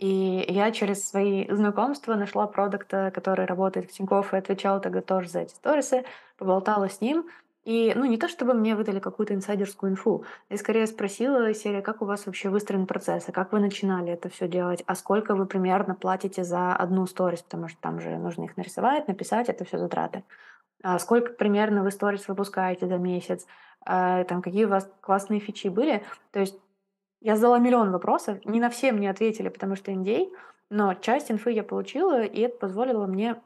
и 0.00 0.46
я 0.48 0.70
через 0.70 1.06
свои 1.06 1.46
знакомства 1.50 2.14
нашла 2.14 2.46
продукта, 2.46 3.12
который 3.14 3.44
работает 3.44 3.90
в 3.90 3.92
Тинькофф, 3.92 4.32
и 4.32 4.38
отвечала 4.38 4.80
тогда 4.80 5.02
тоже 5.02 5.28
за 5.28 5.40
эти 5.40 5.52
сторисы, 5.52 6.06
поболтала 6.38 6.88
с 6.88 7.02
ним. 7.02 7.26
И, 7.64 7.92
ну, 7.94 8.06
не 8.06 8.16
то 8.16 8.26
чтобы 8.26 8.54
мне 8.54 8.74
выдали 8.74 8.98
какую-то 8.98 9.34
инсайдерскую 9.34 9.92
инфу, 9.92 10.24
я 10.48 10.56
скорее 10.56 10.86
спросила 10.86 11.52
серия, 11.52 11.82
как 11.82 12.00
у 12.00 12.06
вас 12.06 12.24
вообще 12.24 12.48
выстроен 12.48 12.86
процесс, 12.86 13.28
а 13.28 13.32
как 13.32 13.52
вы 13.52 13.60
начинали 13.60 14.10
это 14.10 14.30
все 14.30 14.48
делать, 14.48 14.82
а 14.86 14.94
сколько 14.94 15.34
вы 15.34 15.44
примерно 15.44 15.94
платите 15.94 16.44
за 16.44 16.74
одну 16.74 17.04
сторис, 17.06 17.42
потому 17.42 17.68
что 17.68 17.78
там 17.82 18.00
же 18.00 18.16
нужно 18.16 18.44
их 18.44 18.56
нарисовать, 18.56 19.06
написать, 19.06 19.50
это 19.50 19.66
все 19.66 19.76
затраты. 19.76 20.24
А 20.82 20.98
сколько 20.98 21.34
примерно 21.34 21.82
вы 21.82 21.90
сторис 21.90 22.26
выпускаете 22.26 22.86
за 22.86 22.96
месяц, 22.96 23.46
а, 23.84 24.24
там, 24.24 24.40
какие 24.40 24.64
у 24.64 24.68
вас 24.70 24.90
классные 25.02 25.40
фичи 25.40 25.68
были. 25.68 26.02
То 26.32 26.40
есть 26.40 26.58
я 27.20 27.36
задала 27.36 27.58
миллион 27.58 27.90
вопросов, 27.90 28.44
не 28.44 28.60
на 28.60 28.70
все 28.70 28.92
мне 28.92 29.10
ответили, 29.10 29.48
потому 29.48 29.76
что 29.76 29.92
NDA, 29.92 30.30
но 30.70 30.94
часть 30.94 31.30
инфы 31.30 31.52
я 31.52 31.62
получила, 31.62 32.22
и 32.22 32.40
это 32.40 32.56
позволило 32.56 33.06
мне 33.06 33.36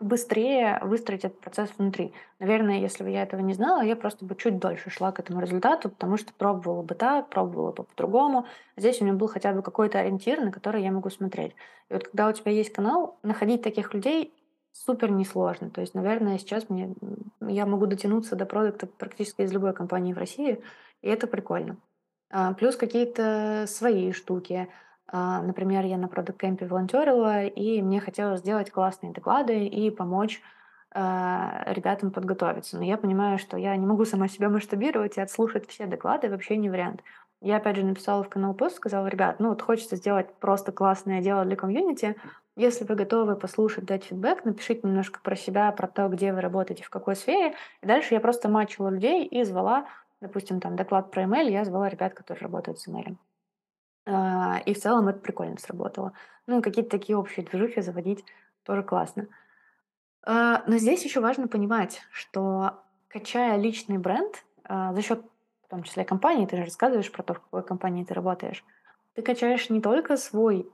быстрее 0.00 0.78
выстроить 0.82 1.24
этот 1.24 1.40
процесс 1.40 1.70
внутри. 1.76 2.12
Наверное, 2.38 2.78
если 2.78 3.02
бы 3.02 3.10
я 3.10 3.22
этого 3.22 3.40
не 3.40 3.54
знала, 3.54 3.82
я 3.82 3.96
просто 3.96 4.24
бы 4.24 4.36
чуть 4.36 4.58
дольше 4.58 4.90
шла 4.90 5.10
к 5.10 5.18
этому 5.18 5.40
результату, 5.40 5.88
потому 5.88 6.16
что 6.16 6.32
пробовала 6.32 6.82
бы 6.82 6.94
так, 6.94 7.28
пробовала 7.30 7.72
бы 7.72 7.82
по-другому. 7.82 8.46
Здесь 8.76 9.00
у 9.00 9.04
меня 9.04 9.14
был 9.14 9.26
хотя 9.26 9.52
бы 9.52 9.62
какой-то 9.62 9.98
ориентир, 9.98 10.40
на 10.40 10.52
который 10.52 10.82
я 10.82 10.92
могу 10.92 11.10
смотреть. 11.10 11.54
И 11.88 11.94
вот 11.94 12.04
когда 12.04 12.28
у 12.28 12.32
тебя 12.32 12.52
есть 12.52 12.72
канал, 12.72 13.18
находить 13.22 13.62
таких 13.62 13.92
людей 13.92 14.32
супер 14.72 15.10
несложно. 15.10 15.70
То 15.70 15.80
есть, 15.80 15.94
наверное, 15.94 16.38
сейчас 16.38 16.68
мне, 16.68 16.94
я 17.40 17.66
могу 17.66 17.86
дотянуться 17.86 18.36
до 18.36 18.46
продукта 18.46 18.86
практически 18.86 19.42
из 19.42 19.52
любой 19.52 19.72
компании 19.72 20.12
в 20.12 20.18
России, 20.18 20.62
и 21.02 21.08
это 21.08 21.26
прикольно. 21.26 21.76
А, 22.30 22.52
плюс 22.54 22.76
какие-то 22.76 23.64
свои 23.66 24.12
штуки. 24.12 24.68
А, 25.06 25.42
например, 25.42 25.84
я 25.84 25.96
на 25.96 26.08
продукт 26.08 26.40
кемпе 26.40 26.66
волонтерила, 26.66 27.44
и 27.44 27.80
мне 27.80 28.00
хотелось 28.00 28.40
сделать 28.40 28.70
классные 28.70 29.12
доклады 29.12 29.66
и 29.66 29.90
помочь 29.90 30.42
а, 30.90 31.64
ребятам 31.66 32.10
подготовиться. 32.10 32.76
Но 32.76 32.84
я 32.84 32.98
понимаю, 32.98 33.38
что 33.38 33.56
я 33.56 33.74
не 33.76 33.86
могу 33.86 34.04
сама 34.04 34.28
себя 34.28 34.48
масштабировать 34.50 35.16
и 35.16 35.20
отслушать 35.20 35.68
все 35.68 35.86
доклады 35.86 36.28
вообще 36.28 36.56
не 36.56 36.68
вариант. 36.68 37.02
Я 37.40 37.58
опять 37.58 37.76
же 37.76 37.84
написала 37.84 38.24
в 38.24 38.28
канал 38.28 38.52
пост, 38.52 38.76
сказала, 38.76 39.06
ребят, 39.06 39.38
ну 39.38 39.50
вот 39.50 39.62
хочется 39.62 39.96
сделать 39.96 40.34
просто 40.40 40.72
классное 40.72 41.22
дело 41.22 41.44
для 41.44 41.56
комьюнити. 41.56 42.16
Если 42.56 42.84
вы 42.84 42.96
готовы 42.96 43.36
послушать, 43.36 43.84
дать 43.84 44.04
фидбэк, 44.04 44.44
напишите 44.44 44.80
немножко 44.82 45.20
про 45.22 45.36
себя, 45.36 45.70
про 45.70 45.86
то, 45.86 46.08
где 46.08 46.32
вы 46.32 46.40
работаете, 46.40 46.82
в 46.82 46.90
какой 46.90 47.14
сфере. 47.14 47.54
И 47.80 47.86
дальше 47.86 48.14
я 48.14 48.20
просто 48.20 48.48
мачила 48.48 48.88
людей 48.88 49.24
и 49.24 49.44
звала 49.44 49.86
допустим, 50.20 50.60
там 50.60 50.76
доклад 50.76 51.10
про 51.10 51.24
email, 51.24 51.50
я 51.50 51.64
звала 51.64 51.88
ребят, 51.88 52.14
которые 52.14 52.42
работают 52.42 52.78
с 52.78 52.88
email. 52.88 53.16
А, 54.06 54.60
и 54.64 54.74
в 54.74 54.80
целом 54.80 55.08
это 55.08 55.20
прикольно 55.20 55.58
сработало. 55.58 56.12
Ну 56.46 56.62
какие-то 56.62 56.90
такие 56.90 57.16
общие 57.16 57.44
движухи 57.44 57.80
заводить 57.80 58.24
тоже 58.62 58.82
классно. 58.82 59.28
А, 60.22 60.62
но 60.66 60.78
здесь 60.78 61.04
еще 61.04 61.20
важно 61.20 61.48
понимать, 61.48 62.02
что 62.10 62.82
качая 63.08 63.56
личный 63.56 63.98
бренд 63.98 64.44
а, 64.64 64.92
за 64.94 65.02
счет, 65.02 65.22
в 65.64 65.68
том 65.68 65.82
числе, 65.82 66.04
компании, 66.04 66.46
ты 66.46 66.56
же 66.56 66.64
рассказываешь 66.64 67.12
про 67.12 67.22
то, 67.22 67.34
в 67.34 67.40
какой 67.40 67.62
компании 67.62 68.04
ты 68.04 68.14
работаешь, 68.14 68.64
ты 69.14 69.22
качаешь 69.22 69.68
не 69.70 69.80
только 69.80 70.16
свой 70.16 70.70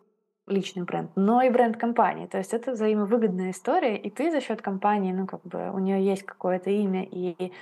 личный 0.47 0.83
бренд, 0.83 1.11
но 1.17 1.43
и 1.43 1.51
бренд 1.51 1.77
компании. 1.77 2.27
То 2.27 2.39
есть 2.39 2.53
это 2.53 2.73
взаимовыгодная 2.73 3.51
история, 3.51 3.97
и 3.97 4.11
ты 4.11 4.31
за 4.31 4.41
счет 4.41 4.61
компании, 4.61 5.13
ну, 5.13 5.27
как 5.27 5.43
бы 5.43 5.71
у 5.73 5.79
нее 5.79 6.05
есть 6.05 6.25
какое-то 6.25 6.71
имя, 6.71 7.05
и 7.05 7.53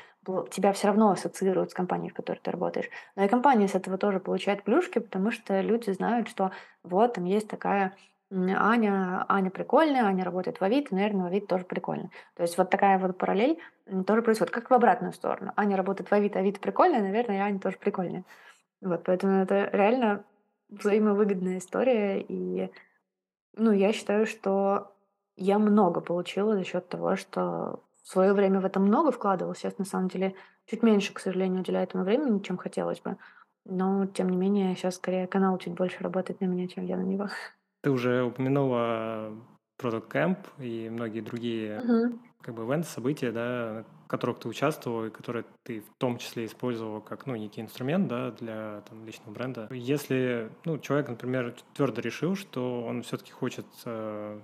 тебя 0.51 0.73
все 0.73 0.88
равно 0.88 1.11
ассоциируют 1.11 1.71
с 1.71 1.75
компанией, 1.75 2.11
в 2.11 2.14
которой 2.14 2.38
ты 2.42 2.51
работаешь. 2.51 2.88
Но 3.16 3.25
и 3.25 3.29
компания 3.29 3.68
с 3.68 3.75
этого 3.75 3.99
тоже 3.99 4.21
получает 4.21 4.62
плюшки, 4.62 4.99
потому 5.01 5.31
что 5.31 5.61
люди 5.61 5.90
знают, 5.90 6.29
что 6.29 6.53
вот 6.83 7.14
там 7.14 7.25
есть 7.25 7.49
такая 7.49 7.95
Аня, 8.31 9.27
Аня 9.29 9.51
прикольная, 9.51 10.05
Аня 10.05 10.25
работает 10.25 10.61
в 10.61 10.64
Авито, 10.64 10.95
наверное, 10.95 11.25
в 11.25 11.27
Авито 11.27 11.47
тоже 11.49 11.64
прикольно. 11.64 12.11
То 12.35 12.42
есть 12.42 12.57
вот 12.57 12.71
такая 12.71 12.99
вот 12.99 13.18
параллель 13.18 13.59
тоже 14.07 14.23
происходит, 14.23 14.53
как 14.53 14.71
в 14.71 14.75
обратную 14.75 15.12
сторону. 15.12 15.53
Аня 15.57 15.77
работает 15.77 16.11
в 16.11 16.14
Авито, 16.14 16.38
Авито 16.38 16.61
прикольная, 16.61 17.03
наверное, 17.03 17.37
и 17.37 17.40
Аня 17.40 17.59
тоже 17.59 17.77
прикольная. 17.79 18.25
Вот, 18.81 19.05
поэтому 19.05 19.42
это 19.42 19.68
реально 19.73 20.25
взаимовыгодная 20.72 21.58
история, 21.58 22.20
и 22.20 22.70
ну, 23.56 23.72
я 23.72 23.92
считаю, 23.92 24.26
что 24.26 24.94
я 25.37 25.58
много 25.58 26.00
получила 26.00 26.54
за 26.54 26.64
счет 26.64 26.88
того, 26.88 27.16
что 27.16 27.82
в 28.02 28.08
свое 28.08 28.32
время 28.32 28.61
в 28.61 28.64
это 28.64 28.80
много 28.80 29.12
вкладывалась. 29.12 29.58
Сейчас, 29.58 29.78
на 29.78 29.85
самом 29.85 30.08
деле, 30.08 30.35
чуть 30.66 30.82
меньше, 30.82 31.12
к 31.12 31.20
сожалению, 31.20 31.61
уделяю 31.61 31.85
этому 31.85 32.04
времени, 32.04 32.40
чем 32.40 32.56
хотелось 32.56 33.00
бы. 33.00 33.16
Но, 33.64 34.06
тем 34.06 34.28
не 34.28 34.37
менее, 34.37 34.74
сейчас 34.74 34.96
скорее 34.96 35.26
канал 35.26 35.56
чуть 35.58 35.74
больше 35.74 36.02
работает 36.02 36.40
на 36.40 36.46
меня, 36.46 36.66
чем 36.66 36.85
я 36.85 36.96
на 36.96 37.02
него. 37.02 37.28
Ты 37.82 37.90
уже 37.90 38.24
упомянула 38.24 39.32
Product 39.80 40.11
Camp 40.11 40.38
и 40.58 40.88
многие 40.90 41.20
другие 41.20 41.80
Мгм. 41.80 42.20
как 42.40 42.54
бы 42.54 42.64
ивенты, 42.64 42.88
события, 42.88 43.32
да, 43.32 43.85
которых 44.12 44.40
ты 44.40 44.48
участвовал 44.48 45.07
и 45.07 45.11
которые 45.11 45.46
ты 45.64 45.81
в 45.81 45.90
том 45.98 46.18
числе 46.18 46.44
использовал 46.44 47.01
как, 47.01 47.27
ну, 47.27 47.35
некий 47.35 47.62
инструмент, 47.62 48.09
да, 48.09 48.31
для 48.31 48.83
там, 48.83 49.07
личного 49.07 49.33
бренда. 49.33 49.68
Если, 49.70 50.51
ну, 50.66 50.79
человек, 50.79 51.09
например, 51.09 51.55
твердо 51.72 52.03
решил, 52.03 52.37
что 52.37 52.85
он 52.85 53.03
все-таки 53.03 53.33
хочет 53.33 53.64
э, 53.87 54.38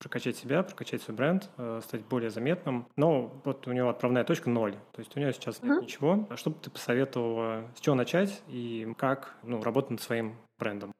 прокачать 0.00 0.36
себя, 0.36 0.62
прокачать 0.62 1.02
свой 1.02 1.16
бренд, 1.16 1.50
э, 1.58 1.80
стать 1.84 2.06
более 2.06 2.30
заметным, 2.30 2.86
но 2.96 3.40
вот 3.44 3.68
у 3.68 3.72
него 3.72 3.90
отправная 3.90 4.24
точка 4.24 4.48
ноль, 4.48 4.72
то 4.92 5.00
есть 5.00 5.14
у 5.16 5.20
него 5.20 5.32
сейчас 5.32 5.62
нет 5.62 5.74
Мгм. 5.74 5.82
ничего. 5.82 6.26
А 6.30 6.36
что 6.38 6.48
бы 6.48 6.56
ты 6.62 6.70
посоветовала, 6.70 7.70
с 7.76 7.80
чего 7.80 7.94
начать 7.94 8.42
и 8.48 8.90
как, 8.96 9.36
ну, 9.42 9.62
работать 9.62 9.90
над 9.90 10.00
своим 10.00 10.36
брендом? 10.58 10.92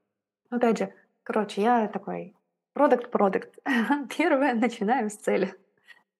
Опять 0.50 0.78
же, 0.78 0.94
короче, 1.22 1.62
я 1.62 1.88
такой 1.88 2.36
продукт-продукт. 2.74 3.58
Первое, 4.18 4.52
начинаем 4.52 5.08
с 5.08 5.16
цели. 5.16 5.54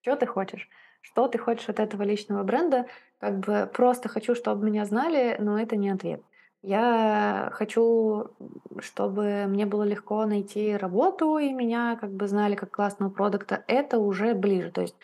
Что 0.01 0.15
ты 0.15 0.25
хочешь? 0.25 0.67
Что 1.05 1.27
ты 1.27 1.37
хочешь 1.37 1.69
от 1.69 1.79
этого 1.79 2.01
личного 2.01 2.43
бренда? 2.43 2.87
Как 3.19 3.37
бы 3.37 3.69
просто 3.71 4.09
хочу, 4.09 4.33
чтобы 4.33 4.65
меня 4.65 4.85
знали, 4.85 5.35
но 5.39 5.59
это 5.59 5.75
не 5.75 5.91
ответ. 5.91 6.23
Я 6.63 7.49
хочу, 7.53 8.31
чтобы 8.79 9.45
мне 9.45 9.67
было 9.67 9.83
легко 9.83 10.25
найти 10.25 10.75
работу, 10.75 11.37
и 11.37 11.53
меня 11.53 11.95
как 12.01 12.11
бы 12.11 12.27
знали 12.27 12.55
как 12.55 12.71
классного 12.71 13.11
продукта. 13.11 13.63
Это 13.67 13.99
уже 13.99 14.33
ближе. 14.33 14.71
То 14.71 14.81
есть 14.81 14.95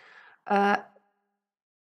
э, 0.49 0.77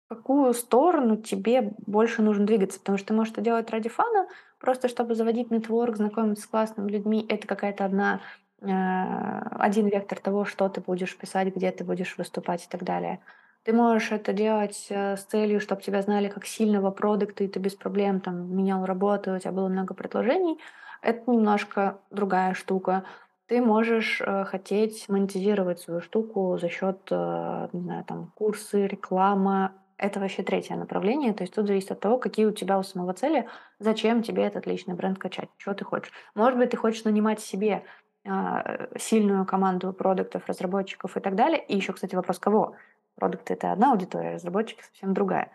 какую 0.10 0.54
сторону 0.54 1.18
тебе 1.18 1.74
больше 1.88 2.22
нужно 2.22 2.46
двигаться? 2.46 2.80
Потому 2.80 3.00
что 3.00 3.08
ты 3.08 3.14
можешь 3.16 3.34
это 3.34 3.42
делать 3.42 3.72
ради 3.72 3.90
фана, 3.90 4.28
просто 4.60 4.90
чтобы 4.90 5.16
заводить 5.16 5.50
нетворк, 5.50 5.96
знакомиться 5.96 6.44
с 6.44 6.48
классными 6.48 6.92
людьми. 6.92 7.26
Это 7.28 7.48
какая-то 7.48 7.84
одна 7.84 8.22
э, 8.62 8.68
один 8.68 9.88
вектор 9.88 10.20
того, 10.20 10.46
что 10.46 10.70
ты 10.70 10.82
будешь 10.82 11.18
писать, 11.18 11.56
где 11.56 11.72
ты 11.72 11.84
будешь 11.84 12.16
выступать 12.16 12.64
и 12.64 12.70
так 12.70 12.84
далее. 12.84 13.20
Ты 13.64 13.72
можешь 13.72 14.12
это 14.12 14.34
делать 14.34 14.88
э, 14.90 15.16
с 15.16 15.24
целью, 15.24 15.62
чтобы 15.62 15.82
тебя 15.82 16.02
знали 16.02 16.28
как 16.28 16.46
сильного 16.46 16.92
продукта, 16.92 17.44
и 17.46 17.48
ты 17.48 17.60
без 17.60 17.76
проблем 17.76 18.20
там 18.20 18.56
менял 18.56 18.86
работу, 18.86 19.34
у 19.34 19.40
тебя 19.40 19.54
было 19.54 19.70
много 19.70 19.94
предложений. 19.94 20.60
Это 21.02 21.32
немножко 21.32 22.00
другая 22.12 22.54
штука. 22.56 23.06
Ты 23.48 23.62
можешь 23.62 24.22
э, 24.22 24.44
хотеть 24.46 25.08
монетизировать 25.08 25.80
свою 25.80 26.02
штуку 26.02 26.58
за 26.60 26.68
счет, 26.68 27.00
э, 27.10 27.70
не 27.72 27.82
знаю, 27.82 28.04
там, 28.04 28.32
курсы, 28.36 28.86
реклама. 28.86 29.72
Это 29.98 30.20
вообще 30.20 30.44
третье 30.44 30.76
направление. 30.76 31.34
То 31.34 31.44
есть 31.44 31.54
тут 31.54 31.68
зависит 31.68 31.92
от 31.92 32.02
того, 32.02 32.18
какие 32.18 32.46
у 32.46 32.52
тебя 32.52 32.78
у 32.78 32.84
самого 32.84 33.14
цели, 33.14 33.48
зачем 33.80 34.24
тебе 34.24 34.44
этот 34.44 34.66
личный 34.66 34.96
бренд 34.96 35.20
качать, 35.20 35.50
что 35.58 35.74
ты 35.74 35.86
хочешь. 35.86 36.12
Может 36.36 36.60
быть, 36.60 36.72
ты 36.72 36.78
хочешь 36.78 37.06
нанимать 37.06 37.40
себе 37.40 37.86
а, 38.26 38.88
сильную 38.98 39.46
команду 39.46 39.94
продуктов, 39.94 40.48
разработчиков 40.48 41.16
и 41.16 41.20
так 41.20 41.36
далее. 41.36 41.64
И 41.66 41.76
еще, 41.76 41.94
кстати, 41.94 42.16
вопрос 42.16 42.40
кого? 42.40 42.76
Продукты— 43.16 43.54
это 43.56 43.72
одна 43.72 43.92
аудитория, 43.92 44.34
разработчики 44.34 44.84
совсем 44.84 45.14
другая. 45.14 45.52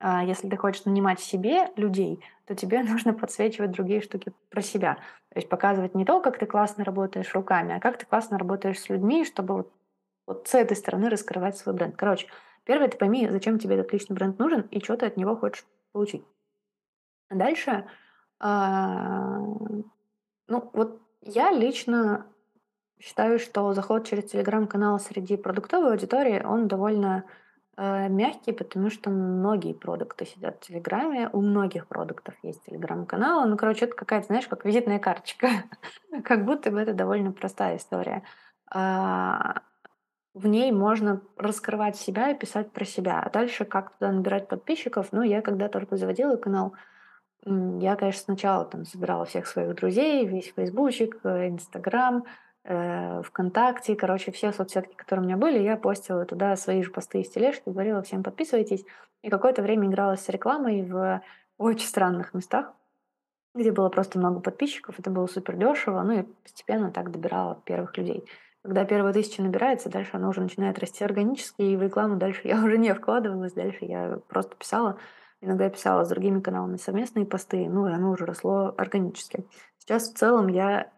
А 0.00 0.24
если 0.24 0.48
ты 0.48 0.56
хочешь 0.56 0.84
нанимать 0.84 1.20
себе 1.20 1.70
людей, 1.76 2.24
то 2.46 2.54
тебе 2.54 2.82
нужно 2.82 3.14
подсвечивать 3.14 3.70
другие 3.70 4.00
штуки 4.00 4.32
про 4.50 4.60
себя. 4.60 4.94
То 5.28 5.38
есть 5.38 5.48
показывать 5.48 5.94
не 5.94 6.04
то, 6.04 6.20
как 6.20 6.38
ты 6.38 6.46
классно 6.46 6.84
работаешь 6.84 7.34
руками, 7.34 7.74
а 7.74 7.80
как 7.80 7.98
ты 7.98 8.06
классно 8.06 8.38
работаешь 8.38 8.80
с 8.80 8.88
людьми, 8.88 9.24
чтобы 9.24 9.54
вот, 9.54 9.72
вот 10.26 10.48
с 10.48 10.54
этой 10.54 10.76
стороны 10.76 11.08
раскрывать 11.08 11.56
свой 11.56 11.74
бренд. 11.74 11.96
Короче, 11.96 12.26
первое, 12.64 12.88
ты 12.88 12.98
пойми, 12.98 13.28
зачем 13.28 13.58
тебе 13.58 13.76
этот 13.76 13.92
личный 13.92 14.14
бренд 14.14 14.38
нужен 14.38 14.62
и 14.70 14.82
что 14.82 14.96
ты 14.96 15.06
от 15.06 15.16
него 15.16 15.36
хочешь 15.36 15.64
получить. 15.92 16.24
А 17.28 17.36
дальше, 17.36 17.86
а, 18.40 19.38
ну 20.48 20.70
вот 20.72 21.00
я 21.20 21.52
лично 21.52 22.26
считаю, 23.02 23.38
что 23.38 23.72
заход 23.74 24.06
через 24.06 24.30
телеграм-канал 24.30 25.00
среди 25.00 25.36
продуктовой 25.36 25.92
аудитории, 25.92 26.42
он 26.44 26.68
довольно 26.68 27.24
э, 27.76 28.08
мягкий, 28.08 28.52
потому 28.52 28.90
что 28.90 29.10
многие 29.10 29.74
продукты 29.74 30.26
сидят 30.26 30.58
в 30.62 30.66
Телеграме, 30.68 31.28
у 31.32 31.40
многих 31.40 31.88
продуктов 31.88 32.34
есть 32.42 32.64
телеграм-канал. 32.64 33.48
Ну, 33.48 33.56
короче, 33.56 33.86
это 33.86 33.96
какая-то, 33.96 34.26
знаешь, 34.28 34.48
как 34.48 34.64
визитная 34.64 34.98
карточка. 35.00 35.48
Как 36.24 36.44
будто 36.44 36.70
бы 36.70 36.78
это 36.80 36.94
довольно 36.94 37.32
простая 37.32 37.76
история. 37.78 38.22
А, 38.70 39.62
В 40.34 40.46
ней 40.46 40.72
можно 40.72 41.22
раскрывать 41.36 41.96
себя 41.96 42.30
и 42.30 42.38
писать 42.38 42.72
про 42.72 42.84
себя. 42.86 43.20
А 43.20 43.30
дальше 43.30 43.64
как 43.66 43.92
туда 43.94 44.12
набирать 44.12 44.48
подписчиков? 44.48 45.08
Ну, 45.12 45.22
я 45.22 45.42
когда 45.42 45.68
только 45.68 45.96
заводила 45.96 46.36
канал, 46.36 46.74
я, 47.44 47.96
конечно, 47.96 48.22
сначала 48.24 48.64
там 48.64 48.84
собирала 48.84 49.24
всех 49.24 49.46
своих 49.46 49.74
друзей, 49.74 50.26
весь 50.26 50.52
"Фейсбучик", 50.54 51.18
э, 51.24 51.48
"Инстаграм", 51.48 52.24
"ВКонтакте". 52.64 53.96
Короче, 53.96 54.32
все 54.32 54.52
соцсетки, 54.52 54.94
которые 54.94 55.24
у 55.24 55.26
меня 55.26 55.36
были, 55.36 55.58
я 55.58 55.76
постила 55.76 56.24
туда 56.24 56.56
свои 56.56 56.82
же 56.82 56.90
посты 56.90 57.20
из 57.20 57.30
тележки, 57.30 57.62
говорила 57.66 58.02
всем: 58.02 58.22
"Подписывайтесь". 58.22 58.84
И 59.22 59.30
какое-то 59.30 59.62
время 59.62 59.88
игралась 59.88 60.24
с 60.24 60.28
рекламой 60.28 60.82
в 60.82 61.22
очень 61.58 61.86
странных 61.86 62.34
местах, 62.34 62.72
где 63.54 63.72
было 63.72 63.88
просто 63.88 64.18
много 64.18 64.40
подписчиков. 64.40 64.98
Это 64.98 65.10
было 65.10 65.26
супер 65.26 65.56
дешево, 65.56 66.02
ну 66.02 66.20
и 66.20 66.22
постепенно 66.22 66.90
так 66.90 67.10
добирала 67.10 67.60
первых 67.64 67.96
людей. 67.96 68.24
Когда 68.62 68.84
первая 68.84 69.12
тысяча 69.12 69.42
набирается, 69.42 69.90
дальше 69.90 70.10
она 70.14 70.28
уже 70.28 70.40
начинает 70.40 70.78
расти 70.78 71.04
органически, 71.04 71.62
и 71.62 71.76
в 71.76 71.82
рекламу 71.82 72.16
дальше 72.16 72.42
я 72.44 72.62
уже 72.64 72.78
не 72.78 72.94
вкладывалась, 72.94 73.52
дальше 73.52 73.84
я 73.84 74.18
просто 74.28 74.54
писала 74.56 74.98
Иногда 75.42 75.68
писала 75.68 76.04
с 76.04 76.08
другими 76.08 76.40
каналами 76.40 76.76
совместные 76.76 77.26
посты, 77.26 77.68
ну, 77.68 77.88
и 77.88 77.92
оно 77.92 78.12
уже 78.12 78.24
росло 78.26 78.72
органически. 78.78 79.44
Сейчас 79.78 80.08
в 80.08 80.16
целом 80.16 80.46
я, 80.46 80.92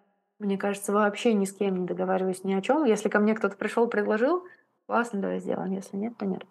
мне 0.44 0.58
кажется, 0.58 0.92
вообще 0.92 1.34
ни 1.34 1.44
с 1.44 1.52
кем 1.52 1.76
не 1.76 1.86
договариваюсь 1.86 2.44
ни 2.44 2.52
о 2.52 2.60
чем. 2.60 2.84
Если 2.84 3.08
ко 3.08 3.18
мне 3.18 3.34
кто-то 3.34 3.56
пришел, 3.56 3.86
предложил, 3.88 4.44
классно, 4.86 5.20
давай 5.20 5.40
сделаем. 5.40 5.72
Если 5.72 5.96
нет, 5.96 6.16
то 6.16 6.26
нет. 6.26 6.44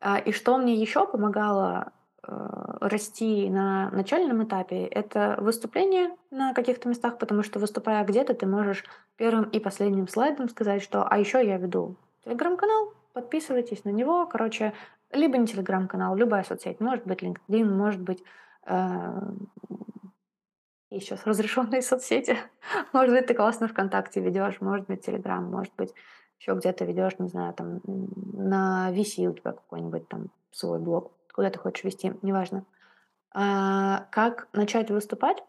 А, 0.00 0.18
и 0.18 0.32
что 0.32 0.56
мне 0.58 0.74
еще 0.74 1.06
помогало 1.06 1.92
э, 2.22 2.78
расти 2.80 3.50
на 3.50 3.90
начальном 3.90 4.44
этапе, 4.44 4.84
это 4.84 5.36
выступление 5.40 6.14
на 6.30 6.54
каких-то 6.54 6.88
местах, 6.88 7.18
потому 7.18 7.42
что 7.42 7.58
выступая 7.58 8.04
где-то, 8.04 8.34
ты 8.34 8.46
можешь 8.46 8.84
первым 9.16 9.44
и 9.50 9.58
последним 9.58 10.06
слайдом 10.06 10.48
сказать, 10.48 10.82
что 10.82 11.04
«а 11.04 11.18
еще 11.18 11.44
я 11.44 11.56
веду 11.56 11.96
телеграм-канал, 12.24 12.92
подписывайтесь 13.12 13.84
на 13.84 13.90
него». 13.90 14.26
Короче, 14.26 14.72
либо 15.10 15.36
не 15.38 15.46
телеграм-канал, 15.46 16.14
любая 16.14 16.44
соцсеть. 16.44 16.80
Может 16.80 17.06
быть 17.06 17.22
LinkedIn, 17.22 17.64
может 17.64 18.00
быть 18.00 18.22
э, 18.66 19.22
есть 20.90 21.06
сейчас 21.06 21.26
разрешенные 21.26 21.82
соцсети. 21.82 22.36
Может 22.92 23.14
быть, 23.14 23.26
ты 23.26 23.34
классно 23.34 23.68
ВКонтакте 23.68 24.20
ведешь, 24.20 24.60
может 24.60 24.86
быть, 24.86 25.04
Телеграм, 25.04 25.44
может 25.44 25.74
быть, 25.76 25.92
еще 26.40 26.54
где-то 26.54 26.84
ведешь, 26.84 27.18
не 27.18 27.28
знаю, 27.28 27.52
там 27.54 27.80
на 27.84 28.90
VC 28.92 29.26
у 29.26 29.34
тебя 29.34 29.52
какой-нибудь 29.52 30.08
там 30.08 30.28
свой 30.50 30.78
блог, 30.78 31.12
куда 31.32 31.50
ты 31.50 31.58
хочешь 31.58 31.84
вести, 31.84 32.14
неважно. 32.22 32.64
А, 33.34 34.06
как 34.10 34.48
начать 34.52 34.90
выступать? 34.90 35.42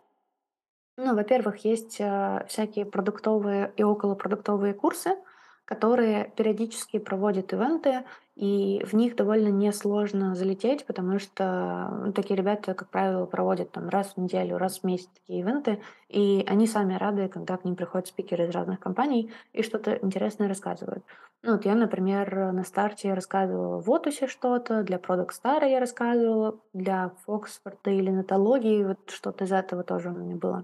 Ну, 0.98 1.16
во-первых, 1.16 1.64
есть 1.64 2.02
э, 2.02 2.46
всякие 2.50 2.86
продуктовые 2.86 3.72
и 3.78 3.84
околопродуктовые 3.84 4.74
курсы, 4.74 5.16
которые 5.64 6.34
периодически 6.36 7.00
проводят 7.00 7.54
ивенты, 7.54 8.04
и 8.40 8.82
в 8.86 8.94
них 8.94 9.18
довольно 9.18 9.50
несложно 9.50 10.34
залететь, 10.34 10.86
потому 10.86 11.20
что 11.20 11.90
ну, 12.06 12.14
такие 12.14 12.38
ребята, 12.38 12.74
как 12.74 12.88
правило, 12.88 13.26
проводят 13.26 13.72
там 13.74 13.90
раз 13.90 14.14
в 14.14 14.18
неделю, 14.18 14.58
раз 14.58 14.80
в 14.80 14.84
месяц 14.86 15.10
такие 15.14 15.42
ивенты, 15.42 15.82
и 16.08 16.46
они 16.48 16.66
сами 16.66 16.94
рады, 16.94 17.28
когда 17.28 17.58
к 17.58 17.66
ним 17.66 17.76
приходят 17.76 18.08
спикеры 18.08 18.46
из 18.46 18.52
разных 18.52 18.80
компаний 18.80 19.30
и 19.52 19.62
что-то 19.62 19.94
интересное 19.96 20.48
рассказывают. 20.48 21.04
Ну, 21.44 21.52
вот 21.54 21.66
я, 21.66 21.76
например, 21.76 22.54
на 22.54 22.64
старте 22.64 23.14
рассказывала 23.14 23.82
в 23.82 23.92
Отусе 23.92 24.28
что-то, 24.28 24.84
для 24.84 25.00
Product 25.00 25.32
Star 25.32 25.70
я 25.70 25.82
рассказывала, 25.82 26.56
для 26.72 27.12
Фоксфорда 27.26 27.92
или 27.92 28.10
Натологии, 28.10 28.86
вот 28.86 29.00
что-то 29.10 29.44
из 29.44 29.52
этого 29.52 29.84
тоже 29.84 30.12
у 30.12 30.14
меня 30.14 30.38
было. 30.38 30.64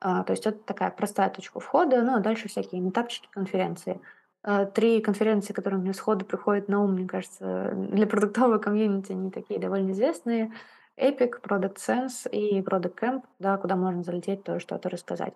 А, 0.00 0.24
то 0.24 0.32
есть 0.32 0.44
это 0.44 0.58
такая 0.58 0.90
простая 0.90 1.30
точка 1.30 1.60
входа, 1.60 2.02
ну 2.02 2.16
а 2.16 2.20
дальше 2.20 2.48
всякие 2.48 2.80
метапчики, 2.80 3.28
конференции. 3.30 4.00
А, 4.48 4.64
три 4.64 5.00
конференции, 5.00 5.52
которые 5.52 5.80
мне 5.80 5.92
сходу 5.92 6.24
приходят 6.24 6.68
на 6.68 6.80
ум, 6.80 6.92
мне 6.92 7.08
кажется, 7.08 7.72
для 7.74 8.06
продуктового 8.06 8.58
комьюнити, 8.58 9.10
они 9.10 9.32
такие 9.32 9.58
довольно 9.58 9.90
известные. 9.90 10.52
Epic, 10.96 11.42
Product 11.42 11.76
Sense 11.76 12.30
и 12.30 12.60
Product 12.60 12.94
Camp, 12.94 13.24
да, 13.40 13.56
куда 13.56 13.74
можно 13.74 14.04
залететь, 14.04 14.44
тоже 14.44 14.60
что-то 14.60 14.88
рассказать. 14.88 15.34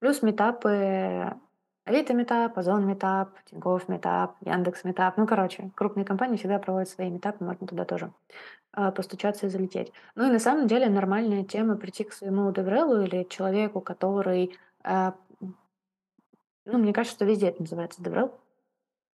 Плюс 0.00 0.22
метапы 0.22 1.32
Авито 1.84 2.14
метап, 2.14 2.58
Озон 2.58 2.84
метап, 2.84 3.30
Тинькофф 3.44 3.88
метап, 3.88 4.34
Яндекс 4.40 4.82
метап. 4.82 5.16
Ну, 5.16 5.26
короче, 5.28 5.70
крупные 5.76 6.04
компании 6.04 6.36
всегда 6.36 6.58
проводят 6.58 6.88
свои 6.88 7.10
метапы, 7.10 7.44
можно 7.44 7.64
туда 7.64 7.84
тоже 7.84 8.12
э, 8.76 8.90
постучаться 8.90 9.46
и 9.46 9.50
залететь. 9.50 9.92
Ну 10.16 10.26
и 10.26 10.32
на 10.32 10.40
самом 10.40 10.66
деле 10.66 10.88
нормальная 10.88 11.44
тема 11.44 11.76
прийти 11.76 12.02
к 12.02 12.12
своему 12.12 12.50
деврелу 12.52 13.02
или 13.02 13.22
человеку, 13.22 13.80
который... 13.80 14.58
Э, 14.82 15.12
ну, 16.64 16.78
мне 16.78 16.92
кажется, 16.92 17.14
что 17.14 17.24
везде 17.24 17.50
это 17.50 17.62
называется 17.62 18.02
деврел 18.02 18.32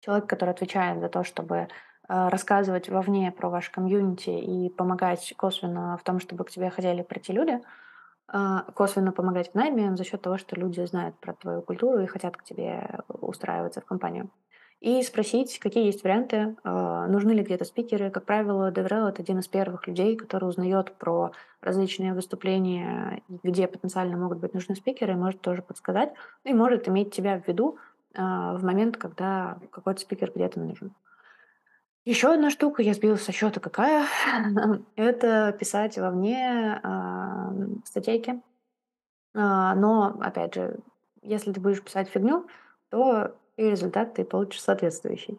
человек, 0.00 0.26
который 0.26 0.50
отвечает 0.50 1.00
за 1.00 1.08
то, 1.08 1.24
чтобы 1.24 1.56
э, 1.56 1.66
рассказывать 2.08 2.88
вовне 2.88 3.32
про 3.32 3.48
ваш 3.48 3.70
комьюнити 3.70 4.30
и 4.30 4.70
помогать 4.70 5.34
косвенно 5.36 5.96
в 5.96 6.02
том, 6.02 6.20
чтобы 6.20 6.44
к 6.44 6.50
тебе 6.50 6.70
хотели 6.70 7.02
прийти 7.02 7.32
люди, 7.32 7.60
э, 8.32 8.58
косвенно 8.74 9.12
помогать 9.12 9.52
в 9.52 9.54
найме 9.54 9.96
за 9.96 10.04
счет 10.04 10.22
того, 10.22 10.38
что 10.38 10.56
люди 10.56 10.84
знают 10.86 11.18
про 11.20 11.34
твою 11.34 11.62
культуру 11.62 12.02
и 12.02 12.06
хотят 12.06 12.36
к 12.36 12.44
тебе 12.44 13.00
устраиваться 13.08 13.80
в 13.80 13.86
компанию. 13.86 14.30
И 14.80 15.02
спросить, 15.02 15.58
какие 15.58 15.84
есть 15.84 16.02
варианты, 16.02 16.56
э, 16.64 17.06
нужны 17.06 17.32
ли 17.32 17.42
где-то 17.42 17.66
спикеры. 17.66 18.10
Как 18.10 18.24
правило, 18.24 18.72
DevRel— 18.72 19.08
это 19.10 19.20
один 19.20 19.40
из 19.40 19.46
первых 19.46 19.86
людей, 19.86 20.16
который 20.16 20.48
узнает 20.48 20.94
про 20.96 21.32
различные 21.60 22.14
выступления, 22.14 23.22
где 23.28 23.68
потенциально 23.68 24.16
могут 24.16 24.38
быть 24.38 24.54
нужны 24.54 24.74
спикеры, 24.74 25.12
и 25.12 25.16
может 25.16 25.42
тоже 25.42 25.60
подсказать, 25.60 26.14
и 26.44 26.54
может 26.54 26.88
иметь 26.88 27.14
тебя 27.14 27.38
в 27.38 27.46
виду, 27.46 27.76
а, 27.76 27.89
в 28.14 28.60
момент, 28.62 28.96
когда 28.96 29.58
какой-то 29.70 30.00
спикер 30.00 30.32
где-то 30.34 30.58
нужен. 30.60 30.92
Еще 32.06 32.32
одна 32.32 32.48
штука, 32.48 32.82
я 32.82 32.94
сбилась 32.94 33.22
со 33.22 33.30
счета 33.30 33.60
какая, 33.60 34.06
это 34.96 35.52
писать 35.52 35.98
вовне 35.98 36.80
а, 36.82 37.52
статейки. 37.84 38.40
А, 39.34 39.74
но, 39.74 40.18
опять 40.20 40.54
же, 40.54 40.78
если 41.20 41.52
ты 41.52 41.60
будешь 41.60 41.82
писать 41.82 42.08
фигню, 42.08 42.46
то 42.88 43.36
и 43.56 43.68
результат 43.68 44.14
ты 44.14 44.24
получишь 44.24 44.62
соответствующий. 44.62 45.38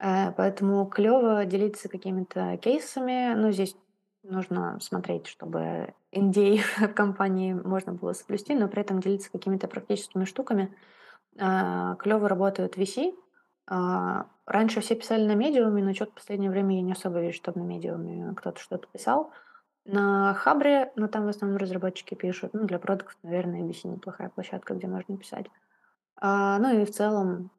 Э, 0.00 0.32
поэтому 0.32 0.84
клево 0.86 1.44
делиться 1.44 1.88
какими-то 1.88 2.56
кейсами. 2.56 3.32
Но 3.34 3.52
здесь 3.52 3.76
нужно 4.24 4.80
смотреть, 4.80 5.28
чтобы 5.28 5.94
NDA 6.12 6.60
в 6.88 6.88
компании 6.88 7.52
можно 7.52 7.92
было 7.92 8.14
соблюсти, 8.14 8.56
но 8.56 8.66
при 8.66 8.80
этом 8.82 8.98
делиться 8.98 9.30
какими-то 9.30 9.68
практическими 9.68 10.24
штуками– 10.24 10.74
а, 10.84 10.99
клево 11.36 12.28
работают 12.28 12.76
VC. 12.76 13.14
А, 13.66 14.26
раньше 14.46 14.80
все 14.80 14.96
писали 14.96 15.24
на 15.26 15.34
медиуме, 15.34 15.82
но 15.82 15.94
что-то 15.94 16.10
в 16.10 16.14
последнее 16.14 16.50
время 16.50 16.76
я 16.76 16.82
не 16.82 16.92
особо 16.92 17.20
вижу, 17.20 17.36
чтобы 17.36 17.60
на 17.60 17.64
медиуме 17.64 18.34
кто-то 18.36 18.60
что-то 18.60 18.88
писал. 18.92 19.32
На 19.84 20.34
Хабре, 20.34 20.92
но 20.96 21.06
там 21.06 21.24
в 21.24 21.28
основном 21.28 21.56
разработчики 21.56 22.14
пишут. 22.14 22.52
Ну, 22.52 22.64
для 22.64 22.78
продуктов, 22.78 23.16
наверное, 23.22 23.62
VC 23.62 23.88
неплохая 23.88 24.28
площадка, 24.28 24.74
где 24.74 24.88
можно 24.88 25.16
писать. 25.16 25.46
А, 26.16 26.58
ну 26.58 26.80
и 26.80 26.84
в 26.84 26.90
целом 26.90 27.50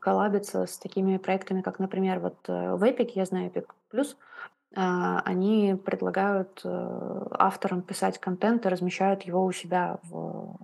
коллабиться 0.00 0.66
с 0.66 0.78
такими 0.78 1.18
проектами, 1.18 1.60
как, 1.60 1.78
например, 1.78 2.18
вот 2.18 2.48
э, 2.48 2.74
в 2.74 2.82
Epic, 2.82 3.12
я 3.14 3.24
знаю 3.24 3.48
Epic 3.48 3.66
Plus, 3.92 4.16
они 4.74 5.76
предлагают 5.84 6.62
э, 6.64 7.26
авторам 7.32 7.82
писать 7.82 8.18
контент 8.18 8.64
и 8.64 8.70
размещают 8.70 9.22
его 9.22 9.44
у 9.44 9.52
себя 9.52 9.98
в 10.02 10.56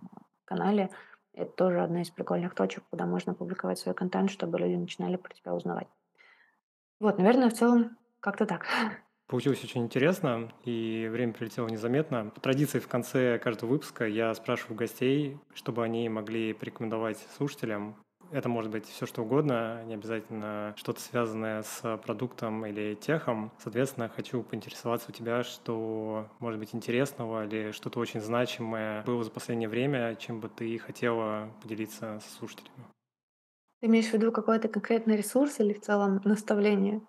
канале. 0.46 0.90
Это 1.38 1.52
тоже 1.52 1.80
одна 1.80 2.02
из 2.02 2.10
прикольных 2.10 2.52
точек, 2.56 2.82
куда 2.90 3.06
можно 3.06 3.32
публиковать 3.32 3.78
свой 3.78 3.94
контент, 3.94 4.28
чтобы 4.28 4.58
люди 4.58 4.74
начинали 4.74 5.14
про 5.14 5.32
тебя 5.32 5.54
узнавать. 5.54 5.86
Вот, 6.98 7.18
наверное, 7.18 7.48
в 7.48 7.54
целом 7.54 7.96
как-то 8.18 8.44
так. 8.44 8.66
Получилось 9.28 9.62
очень 9.62 9.82
интересно, 9.82 10.52
и 10.64 11.08
время 11.08 11.32
прилетело 11.32 11.68
незаметно. 11.68 12.32
По 12.34 12.40
традиции 12.40 12.80
в 12.80 12.88
конце 12.88 13.38
каждого 13.38 13.70
выпуска 13.70 14.04
я 14.04 14.34
спрашиваю 14.34 14.76
гостей, 14.76 15.38
чтобы 15.54 15.84
они 15.84 16.08
могли 16.08 16.54
порекомендовать 16.54 17.18
слушателям 17.36 17.96
это 18.30 18.48
может 18.48 18.70
быть 18.70 18.86
все 18.86 19.06
что 19.06 19.22
угодно, 19.22 19.82
не 19.84 19.94
обязательно 19.94 20.74
что-то 20.76 21.00
связанное 21.00 21.62
с 21.62 21.96
продуктом 21.98 22.64
или 22.66 22.94
техом. 22.94 23.52
Соответственно, 23.58 24.08
хочу 24.08 24.42
поинтересоваться 24.42 25.10
у 25.10 25.12
тебя, 25.12 25.42
что 25.42 26.28
может 26.38 26.60
быть 26.60 26.74
интересного 26.74 27.46
или 27.46 27.72
что-то 27.72 28.00
очень 28.00 28.20
значимое 28.20 29.02
было 29.04 29.22
за 29.24 29.30
последнее 29.30 29.68
время, 29.68 30.14
чем 30.16 30.40
бы 30.40 30.48
ты 30.48 30.78
хотела 30.78 31.50
поделиться 31.62 32.20
со 32.20 32.38
слушателями. 32.38 32.84
Ты 33.80 33.86
имеешь 33.86 34.06
в 34.06 34.12
виду 34.12 34.32
какой-то 34.32 34.68
конкретный 34.68 35.16
ресурс 35.16 35.60
или 35.60 35.72
в 35.72 35.80
целом 35.80 36.20
наставление? 36.24 37.00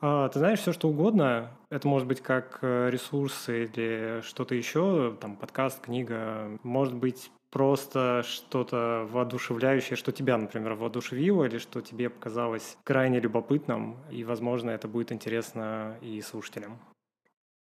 А, 0.00 0.28
ты 0.28 0.38
знаешь, 0.38 0.60
все 0.60 0.72
что 0.72 0.88
угодно. 0.88 1.50
Это 1.70 1.88
может 1.88 2.06
быть 2.06 2.20
как 2.20 2.60
э, 2.62 2.88
ресурс 2.90 3.48
или 3.48 4.20
что-то 4.22 4.54
еще, 4.54 5.16
там 5.20 5.36
подкаст, 5.36 5.80
книга. 5.80 6.58
Может 6.62 6.94
быть 6.94 7.32
просто 7.50 8.22
что-то 8.24 9.08
воодушевляющее, 9.10 9.96
что 9.96 10.12
тебя, 10.12 10.36
например, 10.36 10.74
воодушевило 10.74 11.44
или 11.44 11.58
что 11.58 11.80
тебе 11.80 12.10
показалось 12.10 12.76
крайне 12.84 13.18
любопытным, 13.18 13.96
и, 14.10 14.22
возможно, 14.22 14.70
это 14.70 14.86
будет 14.86 15.10
интересно 15.10 15.96
и 16.00 16.20
слушателям. 16.20 16.78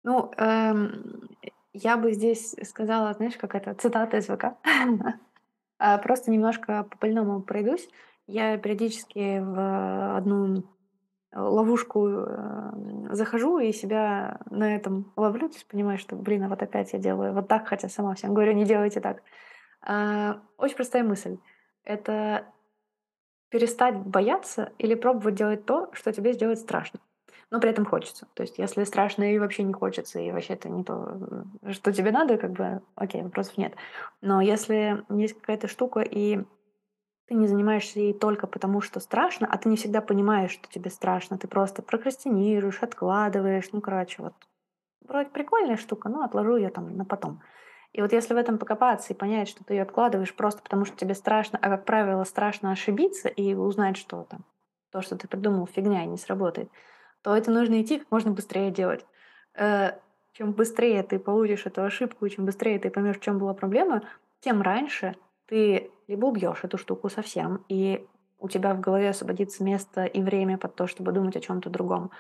Ну, 0.05 0.31
эм, 0.37 1.29
я 1.73 1.97
бы 1.97 2.13
здесь 2.13 2.55
сказала, 2.65 3.15
знаешь, 3.15 3.37
как 3.37 3.55
это, 3.55 3.75
цитата 3.75 4.19
из 4.19 4.27
ВК. 4.27 4.57
А, 5.79 5.99
просто 5.99 6.31
немножко 6.31 6.85
по 6.85 6.97
больному 6.97 7.43
пройдусь. 7.43 7.87
Я 8.27 8.57
периодически 8.57 9.41
в 9.41 10.17
одну 10.17 10.65
ловушку 11.37 12.09
э, 12.09 12.73
захожу 13.13 13.59
и 13.59 13.73
себя 13.73 14.41
на 14.51 14.75
этом 14.75 15.13
ловлю, 15.17 15.49
то 15.49 15.55
есть 15.55 15.69
понимаю, 15.69 15.99
что, 15.99 16.17
блин, 16.17 16.45
а 16.45 16.49
вот 16.49 16.63
опять 16.63 16.93
я 16.93 16.99
делаю 16.99 17.33
вот 17.33 17.49
так, 17.49 17.69
хотя 17.69 17.89
сама 17.89 18.15
всем 18.15 18.33
говорю, 18.35 18.53
не 18.53 18.65
делайте 18.65 19.01
так. 19.01 19.23
А, 19.83 20.41
очень 20.57 20.77
простая 20.77 21.05
мысль. 21.05 21.39
Это 21.85 22.47
перестать 23.51 23.97
бояться 23.97 24.73
или 24.79 24.95
пробовать 24.95 25.35
делать 25.35 25.67
то, 25.67 25.91
что 25.93 26.13
тебе 26.13 26.33
сделать 26.33 26.59
страшно. 26.59 27.01
Но 27.51 27.61
при 27.61 27.71
этом 27.71 27.85
хочется. 27.85 28.27
То 28.35 28.43
есть, 28.43 28.59
если 28.59 28.83
страшно 28.83 29.33
и 29.33 29.39
вообще 29.39 29.63
не 29.63 29.73
хочется, 29.73 30.19
и 30.19 30.33
вообще 30.33 30.55
это 30.55 30.69
не 30.69 30.83
то, 30.83 31.45
что 31.71 31.93
тебе 31.93 32.11
надо, 32.11 32.39
как 32.39 32.53
бы, 32.53 32.83
окей, 32.97 33.23
вопросов 33.23 33.57
нет. 33.57 33.75
Но 34.21 34.41
если 34.41 35.05
есть 35.11 35.39
какая-то 35.39 35.69
штука, 35.69 36.01
и 36.01 36.41
ты 37.27 37.35
не 37.35 37.47
занимаешься 37.47 37.99
ей 37.99 38.15
только 38.15 38.47
потому, 38.47 38.81
что 38.81 39.01
страшно, 39.01 39.49
а 39.51 39.59
ты 39.59 39.69
не 39.69 39.77
всегда 39.77 40.01
понимаешь, 40.01 40.53
что 40.53 40.69
тебе 40.69 40.91
страшно, 40.91 41.39
ты 41.39 41.49
просто 41.49 41.83
прокрастинируешь, 41.83 42.83
откладываешь, 42.83 43.71
ну, 43.73 43.81
короче, 43.81 44.23
вот 44.23 44.35
вроде 45.07 45.29
прикольная 45.31 45.77
штука, 45.77 46.09
но 46.09 46.23
отложу 46.23 46.57
ее 46.57 46.71
там 46.71 46.97
на 46.97 47.05
потом. 47.05 47.43
И 47.93 48.03
вот 48.03 48.13
если 48.13 48.35
в 48.35 48.37
этом 48.37 48.59
покопаться 48.59 49.13
и 49.13 49.17
понять, 49.17 49.49
что 49.49 49.65
ты 49.65 49.75
ее 49.75 49.83
откладываешь 49.83 50.35
просто 50.35 50.63
потому, 50.63 50.85
что 50.85 50.97
тебе 50.97 51.15
страшно, 51.15 51.59
а, 51.63 51.71
как 51.71 51.85
правило, 51.85 52.25
страшно 52.25 52.71
ошибиться 52.71 53.29
и 53.29 53.55
узнать, 53.55 53.97
что 53.97 54.25
там 54.25 54.45
то, 54.91 55.03
что 55.03 55.17
ты 55.17 55.29
придумал, 55.29 55.67
фигня 55.67 56.05
не 56.05 56.17
сработает, 56.17 56.71
то 57.23 57.35
это 57.35 57.51
нужно 57.51 57.81
идти 57.83 57.99
как 57.99 58.11
можно 58.11 58.31
быстрее 58.31 58.71
делать. 58.71 59.05
Э, 59.55 59.93
чем 60.33 60.53
быстрее 60.53 61.03
ты 61.03 61.19
получишь 61.19 61.67
эту 61.67 61.83
ошибку, 61.83 62.29
чем 62.29 62.45
быстрее 62.45 62.79
ты 62.79 62.91
поймешь, 62.91 63.17
в 63.17 63.21
чем 63.21 63.39
была 63.39 63.55
проблема, 63.55 64.03
тем 64.41 64.61
раньше 64.63 65.17
ты 65.47 65.91
либо 66.09 66.27
убьешь 66.27 66.61
эту 66.63 66.79
штуку 66.79 67.09
совсем, 67.09 67.65
и 67.69 68.07
у 68.39 68.49
тебя 68.49 68.75
в 68.75 68.81
голове 68.81 69.11
освободится 69.11 69.65
место 69.65 70.05
и 70.05 70.23
время 70.23 70.59
под 70.59 70.75
то, 70.75 70.87
чтобы 70.87 71.13
думать 71.13 71.37
о 71.37 71.41
чем-то 71.41 71.71
другом, 71.71 72.11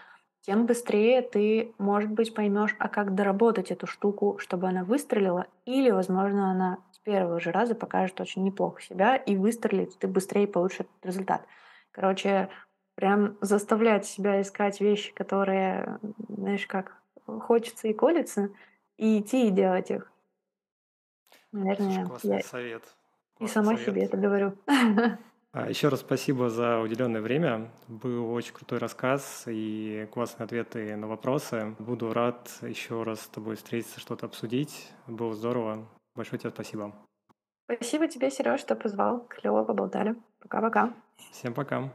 тем 0.40 0.66
быстрее 0.66 1.22
ты, 1.22 1.74
может 1.78 2.10
быть, 2.10 2.32
поймешь, 2.32 2.76
а 2.78 2.88
как 2.88 3.14
доработать 3.14 3.72
эту 3.72 3.86
штуку, 3.86 4.38
чтобы 4.38 4.68
она 4.68 4.84
выстрелила, 4.84 5.46
или, 5.64 5.90
возможно, 5.90 6.50
она 6.52 6.78
с 6.92 6.98
первого 6.98 7.40
же 7.40 7.50
раза 7.50 7.74
покажет 7.74 8.20
очень 8.20 8.44
неплохо 8.44 8.80
себя 8.80 9.16
и 9.16 9.36
выстрелит, 9.36 9.98
ты 9.98 10.06
быстрее 10.06 10.46
получишь 10.46 10.80
этот 10.80 11.04
результат. 11.04 11.42
Короче, 11.90 12.48
прям 12.94 13.36
заставлять 13.40 14.06
себя 14.06 14.40
искать 14.40 14.80
вещи, 14.80 15.12
которые, 15.14 15.98
знаешь, 16.28 16.66
как 16.66 17.02
хочется 17.26 17.88
и 17.88 17.92
колется, 17.92 18.50
и 18.96 19.20
идти 19.20 19.48
и 19.48 19.50
делать 19.50 19.90
их. 19.90 20.12
Наверное, 21.52 22.04
Слушай, 22.04 22.06
классный 22.06 22.36
я 22.36 22.42
совет. 22.42 22.96
И 23.38 23.46
сама 23.46 23.72
совет. 23.72 23.86
себе 23.86 24.04
это 24.04 24.16
говорю. 24.16 24.54
А, 25.52 25.70
Еще 25.70 25.88
раз 25.88 26.00
спасибо 26.00 26.50
за 26.50 26.80
уделенное 26.80 27.22
время. 27.22 27.70
Был 27.88 28.30
очень 28.30 28.52
крутой 28.52 28.76
рассказ 28.78 29.44
и 29.46 30.06
классные 30.12 30.44
ответы 30.44 30.94
на 30.96 31.06
вопросы. 31.06 31.74
Буду 31.78 32.12
рад 32.12 32.50
еще 32.60 33.02
раз 33.04 33.22
с 33.22 33.28
тобой 33.28 33.56
встретиться, 33.56 33.98
что-то 33.98 34.26
обсудить. 34.26 34.92
Было 35.06 35.34
здорово. 35.34 35.88
Большое 36.14 36.38
тебе 36.38 36.50
спасибо. 36.50 36.92
Спасибо 37.64 38.06
тебе, 38.06 38.30
Сереж, 38.30 38.60
что 38.60 38.76
позвал. 38.76 39.26
Клево 39.28 39.64
поболтали. 39.64 40.16
Пока-пока. 40.42 40.92
Всем 41.32 41.54
пока. 41.54 41.90